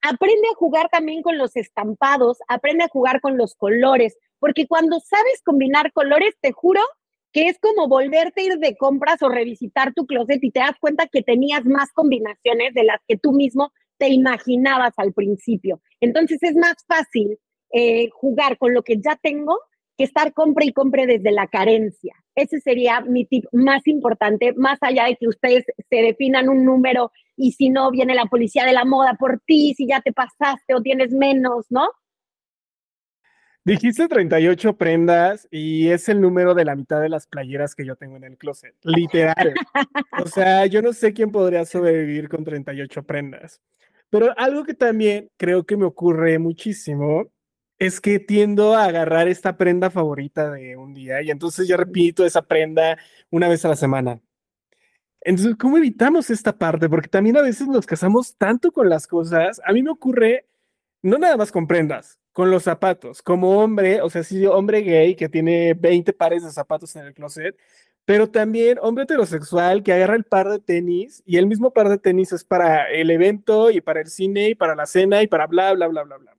[0.02, 4.98] aprende a jugar también con los estampados, aprende a jugar con los colores, porque cuando
[5.00, 6.80] sabes combinar colores, te juro
[7.32, 10.74] que es como volverte a ir de compras o revisitar tu closet y te das
[10.80, 15.80] cuenta que tenías más combinaciones de las que tú mismo te imaginabas al principio.
[16.00, 17.38] Entonces es más fácil
[17.72, 19.60] eh, jugar con lo que ya tengo
[19.96, 22.14] que estar compre y compre desde la carencia.
[22.34, 27.12] Ese sería mi tip más importante, más allá de que ustedes se definan un número
[27.36, 30.74] y si no viene la policía de la moda por ti, si ya te pasaste
[30.74, 31.90] o tienes menos, ¿no?
[33.62, 37.94] Dijiste 38 prendas y es el número de la mitad de las playeras que yo
[37.94, 39.54] tengo en el closet, literal.
[40.22, 43.60] o sea, yo no sé quién podría sobrevivir con 38 prendas.
[44.08, 47.30] Pero algo que también creo que me ocurre muchísimo
[47.78, 52.24] es que tiendo a agarrar esta prenda favorita de un día y entonces ya repito
[52.24, 52.98] esa prenda
[53.30, 54.20] una vez a la semana.
[55.22, 56.88] Entonces, ¿cómo evitamos esta parte?
[56.88, 59.60] Porque también a veces nos casamos tanto con las cosas.
[59.64, 60.46] A mí me ocurre,
[61.02, 63.22] no nada más con prendas, con los zapatos.
[63.22, 67.14] Como hombre, o sea, sí, hombre gay que tiene 20 pares de zapatos en el
[67.14, 67.56] closet,
[68.04, 71.98] pero también hombre heterosexual que agarra el par de tenis y el mismo par de
[71.98, 75.46] tenis es para el evento y para el cine y para la cena y para
[75.46, 76.36] bla, bla, bla, bla, bla.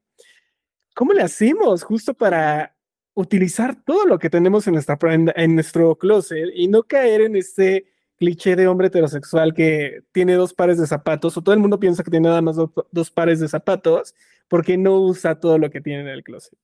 [0.96, 2.76] ¿Cómo le hacemos justo para
[3.14, 7.86] utilizar todo lo que tenemos en, nuestra, en nuestro closet y no caer en este
[8.18, 12.04] cliché de hombre heterosexual que tiene dos pares de zapatos o todo el mundo piensa
[12.04, 12.56] que tiene nada más
[12.92, 14.14] dos pares de zapatos
[14.52, 16.60] porque no usa todo lo que tiene en el closet.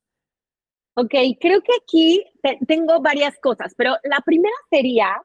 [0.95, 2.21] Ok, creo que aquí
[2.67, 5.23] tengo varias cosas, pero la primera sería,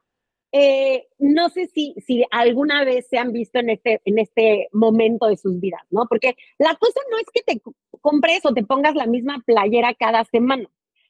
[0.53, 5.27] eh, no sé si, si alguna vez se han visto en este, en este momento
[5.27, 6.05] de sus vidas, ¿no?
[6.07, 7.61] Porque la cosa no es que te
[7.99, 10.69] compres o te pongas la misma playera cada semana.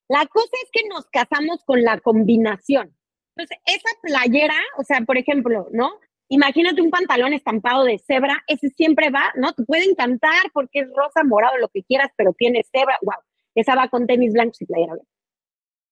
[0.09, 2.97] La cosa es que nos casamos con la combinación.
[3.35, 5.99] Entonces, esa playera, o sea, por ejemplo, ¿no?
[6.33, 9.53] Imagínate un pantalón estampado de cebra, ese siempre va, ¿no?
[9.53, 13.21] Te puede encantar porque es rosa, morado, lo que quieras, pero tiene cebra, wow,
[13.53, 14.95] esa va con tenis blancos y playera.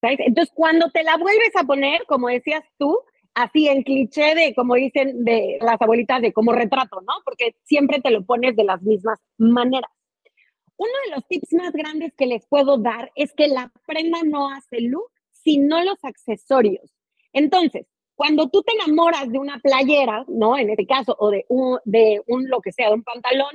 [0.02, 0.18] ¿Sabes?
[0.22, 2.98] Entonces, cuando te la vuelves a poner, como decías tú,
[3.36, 7.14] así en cliché de, como dicen de las abuelitas, de como retrato, ¿no?
[7.24, 9.92] Porque siempre te lo pones de las mismas maneras.
[10.76, 14.50] Uno de los tips más grandes que les puedo dar es que la prenda no
[14.50, 16.92] hace look, sino los accesorios.
[17.32, 17.86] Entonces,
[18.22, 20.56] cuando tú te enamoras de una playera, ¿no?
[20.56, 23.50] En este caso, o de un, de un lo que sea, de un pantalón,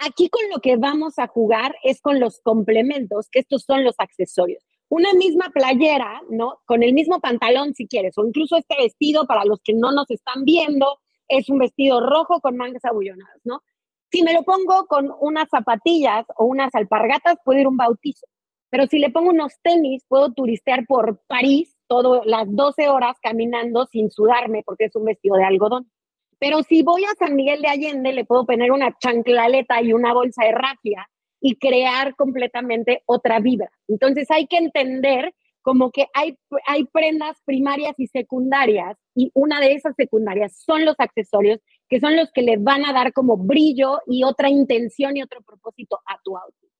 [0.00, 3.94] aquí con lo que vamos a jugar es con los complementos, que estos son los
[3.98, 4.64] accesorios.
[4.88, 6.58] Una misma playera, ¿no?
[6.66, 10.10] Con el mismo pantalón si quieres, o incluso este vestido para los que no nos
[10.10, 10.98] están viendo,
[11.28, 13.62] es un vestido rojo con mangas abullonadas, ¿no?
[14.10, 18.26] Si me lo pongo con unas zapatillas o unas alpargatas, puedo ir a un bautizo.
[18.68, 23.84] Pero si le pongo unos tenis, puedo turistear por París todo, las 12 horas caminando
[23.84, 25.90] sin sudarme porque es un vestido de algodón.
[26.38, 30.14] Pero si voy a San Miguel de Allende, le puedo poner una chanclaleta y una
[30.14, 31.06] bolsa de rafia
[31.38, 33.70] y crear completamente otra vida.
[33.88, 39.74] Entonces hay que entender como que hay, hay prendas primarias y secundarias y una de
[39.74, 44.00] esas secundarias son los accesorios que son los que le van a dar como brillo
[44.06, 46.70] y otra intención y otro propósito a tu outfit.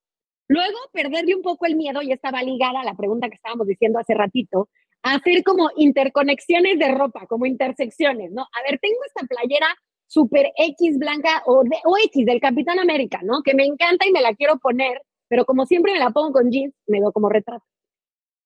[0.47, 3.99] Luego, perderle un poco el miedo, y estaba ligada a la pregunta que estábamos diciendo
[3.99, 4.69] hace ratito,
[5.03, 8.41] hacer como interconexiones de ropa, como intersecciones, ¿no?
[8.41, 9.67] A ver, tengo esta playera
[10.07, 13.41] super X blanca o, de, o X del Capitán América, ¿no?
[13.43, 16.51] Que me encanta y me la quiero poner, pero como siempre me la pongo con
[16.51, 17.65] jeans, me veo como retrato.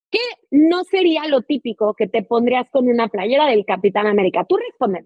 [0.09, 0.19] ¿Qué
[0.51, 4.45] no sería lo típico que te pondrías con una playera del Capitán América?
[4.47, 5.05] Tú respondes.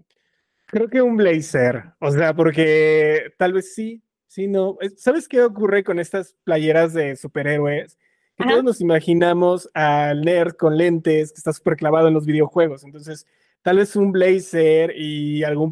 [0.68, 4.78] Creo que un blazer, o sea, porque tal vez sí, sí, no.
[4.96, 7.98] ¿Sabes qué ocurre con estas playeras de superhéroes?
[8.42, 12.84] Que todos nos imaginamos al nerd con lentes que está súper clavado en los videojuegos.
[12.84, 13.26] Entonces,
[13.62, 15.72] tal vez un blazer y algún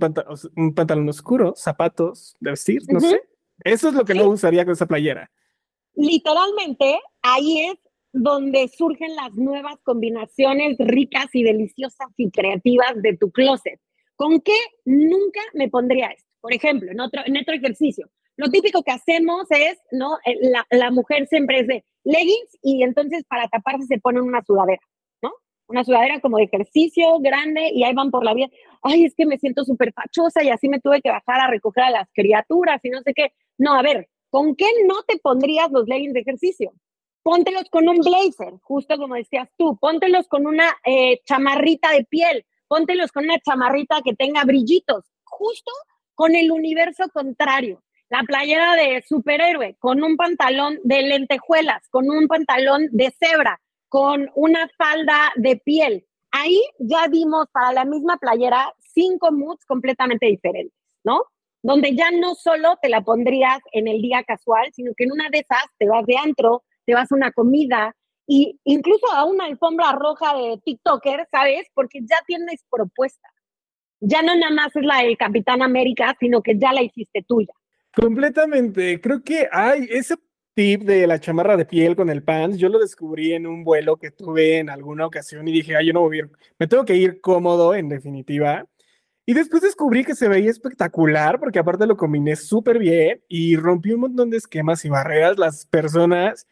[0.55, 3.21] un pantalón oscuro, zapatos de vestir, no sé.
[3.63, 5.29] Eso es lo que no usaría con esa playera.
[5.95, 7.77] Literalmente, ahí es
[8.13, 13.79] donde surgen las nuevas combinaciones ricas y deliciosas y creativas de tu closet.
[14.15, 16.29] ¿Con qué nunca me pondría esto?
[16.41, 20.17] Por ejemplo, en otro, en otro ejercicio, lo típico que hacemos es, ¿no?
[20.25, 24.43] Eh, la, la mujer siempre es de leggings y entonces para taparse se ponen una
[24.43, 24.81] sudadera,
[25.21, 25.31] ¿no?
[25.67, 28.47] Una sudadera como de ejercicio grande y ahí van por la vida.
[28.81, 31.85] Ay, es que me siento súper fachosa y así me tuve que bajar a recoger
[31.85, 33.33] a las criaturas y no sé qué.
[33.57, 36.73] No, a ver, ¿con qué no te pondrías los leggings de ejercicio?
[37.23, 42.45] póntelos con un blazer, justo como decías tú, póntelos con una eh, chamarrita de piel,
[42.67, 45.71] póntelos con una chamarrita que tenga brillitos, justo
[46.15, 47.83] con el universo contrario.
[48.09, 54.31] La playera de superhéroe, con un pantalón de lentejuelas, con un pantalón de cebra, con
[54.33, 56.07] una falda de piel.
[56.31, 61.21] Ahí ya vimos para la misma playera cinco moods completamente diferentes, ¿no?
[61.61, 65.29] Donde ya no solo te la pondrías en el día casual, sino que en una
[65.29, 67.95] de esas te vas de antro, te vas a una comida
[68.25, 71.67] y incluso a una alfombra roja de TikToker, ¿sabes?
[71.75, 73.27] Porque ya tienes propuesta.
[73.99, 77.53] Ya no nada más es la del Capitán América, sino que ya la hiciste tuya.
[78.01, 79.01] Completamente.
[79.01, 80.15] Creo que hay ese
[80.53, 82.57] tip de la chamarra de piel con el pants.
[82.57, 85.93] Yo lo descubrí en un vuelo que tuve en alguna ocasión y dije, ay, yo
[85.93, 88.65] no voy a ir, me tengo que ir cómodo en definitiva.
[89.25, 93.91] Y después descubrí que se veía espectacular porque aparte lo combiné súper bien y rompí
[93.91, 95.37] un montón de esquemas y barreras.
[95.37, 96.47] Las personas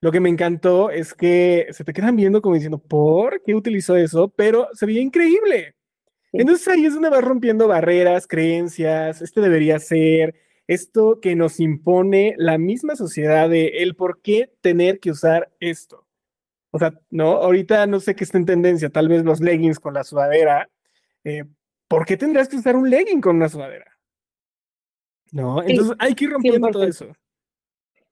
[0.00, 3.96] lo que me encantó es que se te quedan viendo como diciendo, ¿por qué utilizó
[3.96, 4.28] eso?
[4.36, 5.76] Pero se veía increíble.
[6.32, 10.34] Entonces ahí es donde vas rompiendo barreras, creencias, este debería ser,
[10.66, 16.06] esto que nos impone la misma sociedad de el por qué tener que usar esto.
[16.70, 19.94] O sea, no, ahorita no sé qué está en tendencia, tal vez los leggings con
[19.94, 20.68] la sudadera.
[21.24, 21.44] Eh,
[21.88, 23.96] ¿Por qué tendrías que usar un legging con una sudadera?
[25.32, 27.12] No, entonces hay que ir rompiendo todo eso.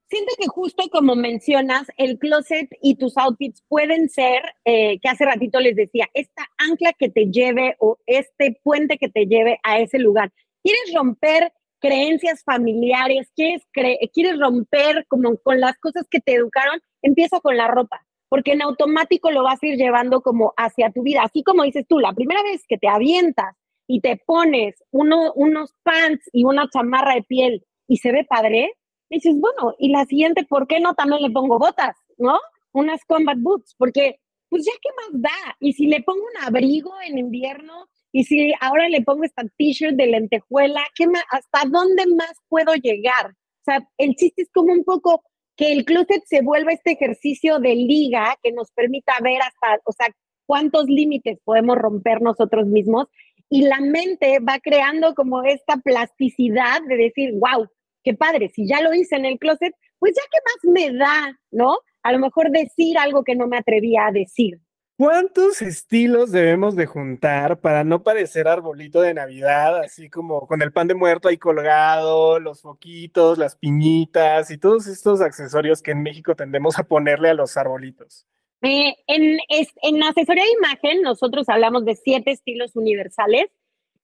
[0.07, 5.25] Siento que justo como mencionas, el closet y tus outfits pueden ser, eh, que hace
[5.25, 9.79] ratito les decía, esta ancla que te lleve o este puente que te lleve a
[9.79, 10.31] ese lugar.
[10.63, 11.51] ¿Quieres romper
[11.85, 13.31] creencias familiares?
[13.35, 13.63] ¿Quieres,
[14.13, 16.81] ¿Quieres romper como con las cosas que te educaron?
[17.03, 21.03] Empieza con la ropa, porque en automático lo vas a ir llevando como hacia tu
[21.03, 21.21] vida.
[21.23, 23.55] Así como dices tú, la primera vez que te avientas
[23.87, 28.71] y te pones uno, unos pants y una chamarra de piel y se ve padre,
[29.09, 32.39] dices, bueno, y la siguiente, ¿por qué no también le pongo botas, no?
[32.71, 34.19] Unas combat boots, porque
[34.49, 35.55] pues ya qué más da.
[35.59, 39.97] Y si le pongo un abrigo en invierno, y si ahora le pongo esta t-shirt
[39.97, 43.31] de lentejuela, ¿qué más, ¿hasta dónde más puedo llegar?
[43.31, 45.21] O sea, el chiste es como un poco
[45.57, 49.91] que el closet se vuelva este ejercicio de liga que nos permita ver hasta, o
[49.91, 50.07] sea,
[50.45, 53.07] cuántos límites podemos romper nosotros mismos
[53.49, 57.67] y la mente va creando como esta plasticidad de decir, wow,
[58.01, 61.37] qué padre, si ya lo hice en el closet, pues ya qué más me da,
[61.51, 61.79] ¿no?
[62.01, 64.61] A lo mejor decir algo que no me atrevía a decir.
[64.97, 70.71] ¿Cuántos estilos debemos de juntar para no parecer arbolito de Navidad, así como con el
[70.71, 76.01] pan de muerto ahí colgado, los foquitos, las piñitas y todos estos accesorios que en
[76.01, 78.25] México tendemos a ponerle a los arbolitos?
[78.61, 83.47] Eh, en, en asesoría de imagen nosotros hablamos de siete estilos universales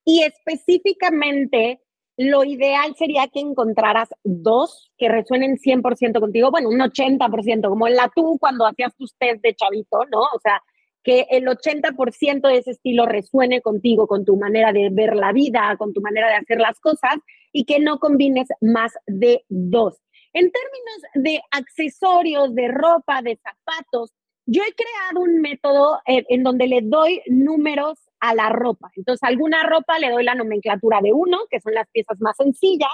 [0.04, 1.80] y específicamente
[2.18, 7.96] lo ideal sería que encontraras dos que resuenen 100% contigo, bueno, un 80%, como en
[7.96, 10.20] la tú cuando hacías tus test de chavito, ¿no?
[10.20, 10.62] O sea,
[11.02, 15.74] que el 80% de ese estilo resuene contigo, con tu manera de ver la vida,
[15.78, 17.16] con tu manera de hacer las cosas
[17.52, 20.00] y que no combines más de dos.
[20.32, 24.12] En términos de accesorios, de ropa, de zapatos,
[24.46, 28.90] yo he creado un método en, en donde le doy números a la ropa.
[28.96, 32.36] Entonces, a alguna ropa le doy la nomenclatura de uno, que son las piezas más
[32.36, 32.90] sencillas,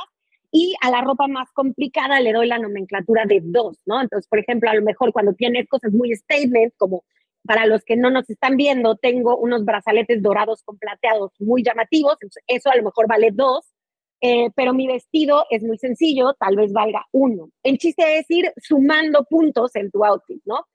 [0.51, 4.01] y a la ropa más complicada le doy la nomenclatura de dos, ¿no?
[4.01, 7.05] Entonces, por ejemplo, a lo mejor cuando tienes cosas muy statement, como
[7.49, 12.19] para los que no nos están viendo, tengo unos brazaletes dorados con plateados muy llamativos,
[12.47, 13.73] eso a lo mejor vale dos,
[14.21, 17.49] eh, pero mi vestido es muy sencillo, tal vez valga uno.
[17.63, 20.67] El chiste es ir sumando puntos en tu outfit, ¿no?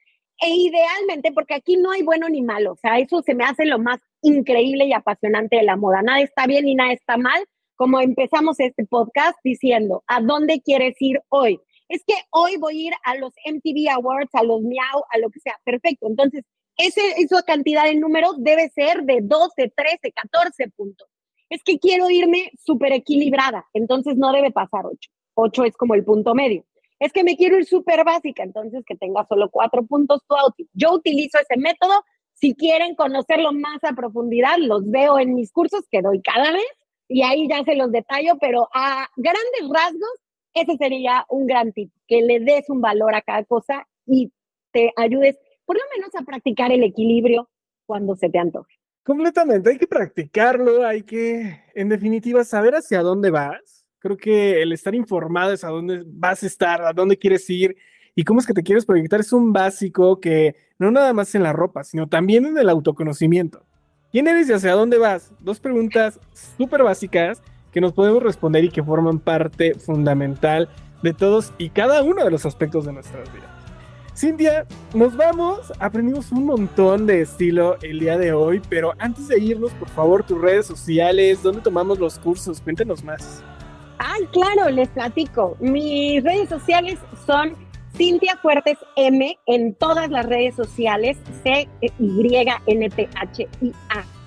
[0.41, 3.65] E idealmente, porque aquí no hay bueno ni malo, o sea, eso se me hace
[3.65, 6.01] lo más increíble y apasionante de la moda.
[6.01, 7.45] Nada está bien y nada está mal,
[7.76, 11.59] como empezamos este podcast diciendo, ¿a dónde quieres ir hoy?
[11.88, 15.30] Es que hoy voy a ir a los MTV Awards, a los Miau, a lo
[15.30, 15.59] que sea.
[15.63, 16.07] Perfecto.
[16.07, 16.43] Entonces,
[16.78, 21.07] ese, esa cantidad de números debe ser de 12, 13, 14 puntos.
[21.49, 25.09] Es que quiero irme súper equilibrada, entonces no debe pasar 8.
[25.36, 26.65] 8 es como el punto medio.
[26.99, 30.67] Es que me quiero ir súper básica, entonces que tenga solo 4 puntos tu.
[30.74, 32.03] Yo utilizo ese método.
[32.34, 36.65] Si quieren conocerlo más a profundidad, los veo en mis cursos que doy cada vez
[37.07, 40.09] y ahí ya se los detallo, pero a grandes rasgos,
[40.53, 44.32] ese sería un gran tip, que le des un valor a cada cosa y
[44.71, 47.49] te ayudes por lo menos a practicar el equilibrio
[47.86, 48.74] cuando se te antoje.
[49.03, 53.86] Completamente, hay que practicarlo, hay que, en definitiva, saber hacia dónde vas.
[53.99, 57.76] Creo que el estar informado es a dónde vas a estar, a dónde quieres ir
[58.16, 61.43] y cómo es que te quieres proyectar es un básico que no nada más en
[61.43, 63.66] la ropa, sino también en el autoconocimiento.
[64.11, 65.34] ¿Quién eres y hacia dónde vas?
[65.39, 66.20] Dos preguntas
[66.57, 67.41] súper básicas
[67.72, 70.70] que nos podemos responder y que forman parte fundamental
[71.01, 73.53] de todos y cada uno de los aspectos de nuestras vidas.
[74.16, 79.39] Cintia, nos vamos, aprendimos un montón de estilo el día de hoy, pero antes de
[79.39, 82.61] irnos, por favor, tus redes sociales, ¿dónde tomamos los cursos?
[82.61, 83.43] Cuéntenos más.
[83.97, 85.57] Ay, claro, les platico.
[85.59, 87.55] Mis redes sociales son
[87.97, 91.93] Cintia Fuertes M en todas las redes sociales, C-Y-N-T-H-I-A,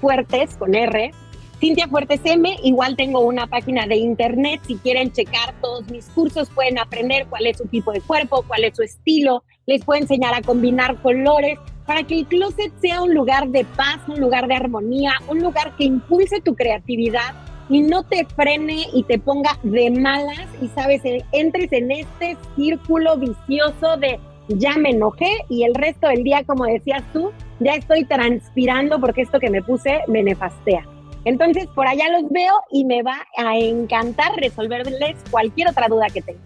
[0.00, 1.12] Fuertes con R.
[1.60, 6.50] Cintia Fuertes M, igual tengo una página de internet, si quieren checar todos mis cursos,
[6.50, 10.34] pueden aprender cuál es su tipo de cuerpo, cuál es su estilo, les puedo enseñar
[10.34, 14.54] a combinar colores para que el closet sea un lugar de paz, un lugar de
[14.54, 17.34] armonía, un lugar que impulse tu creatividad
[17.70, 21.00] y no te frene y te ponga de malas y sabes,
[21.32, 26.66] entres en este círculo vicioso de ya me enojé y el resto del día, como
[26.66, 30.86] decías tú, ya estoy transpirando porque esto que me puse me nefastea.
[31.26, 36.22] Entonces, por allá los veo y me va a encantar resolverles cualquier otra duda que
[36.22, 36.42] tengan.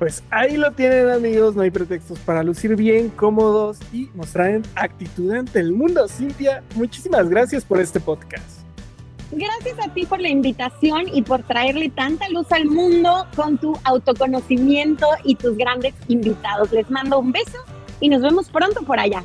[0.00, 5.32] Pues ahí lo tienen amigos, no hay pretextos para lucir bien, cómodos y mostrar actitud
[5.32, 6.08] ante el mundo.
[6.08, 8.62] Cintia, muchísimas gracias por este podcast.
[9.30, 13.78] Gracias a ti por la invitación y por traerle tanta luz al mundo con tu
[13.84, 16.72] autoconocimiento y tus grandes invitados.
[16.72, 17.58] Les mando un beso
[18.00, 19.24] y nos vemos pronto por allá.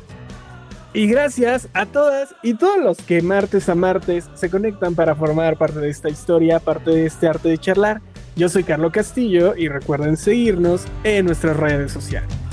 [0.94, 5.58] Y gracias a todas y todos los que martes a martes se conectan para formar
[5.58, 8.00] parte de esta historia, parte de este arte de charlar.
[8.36, 12.47] Yo soy Carlos Castillo y recuerden seguirnos en nuestras redes sociales.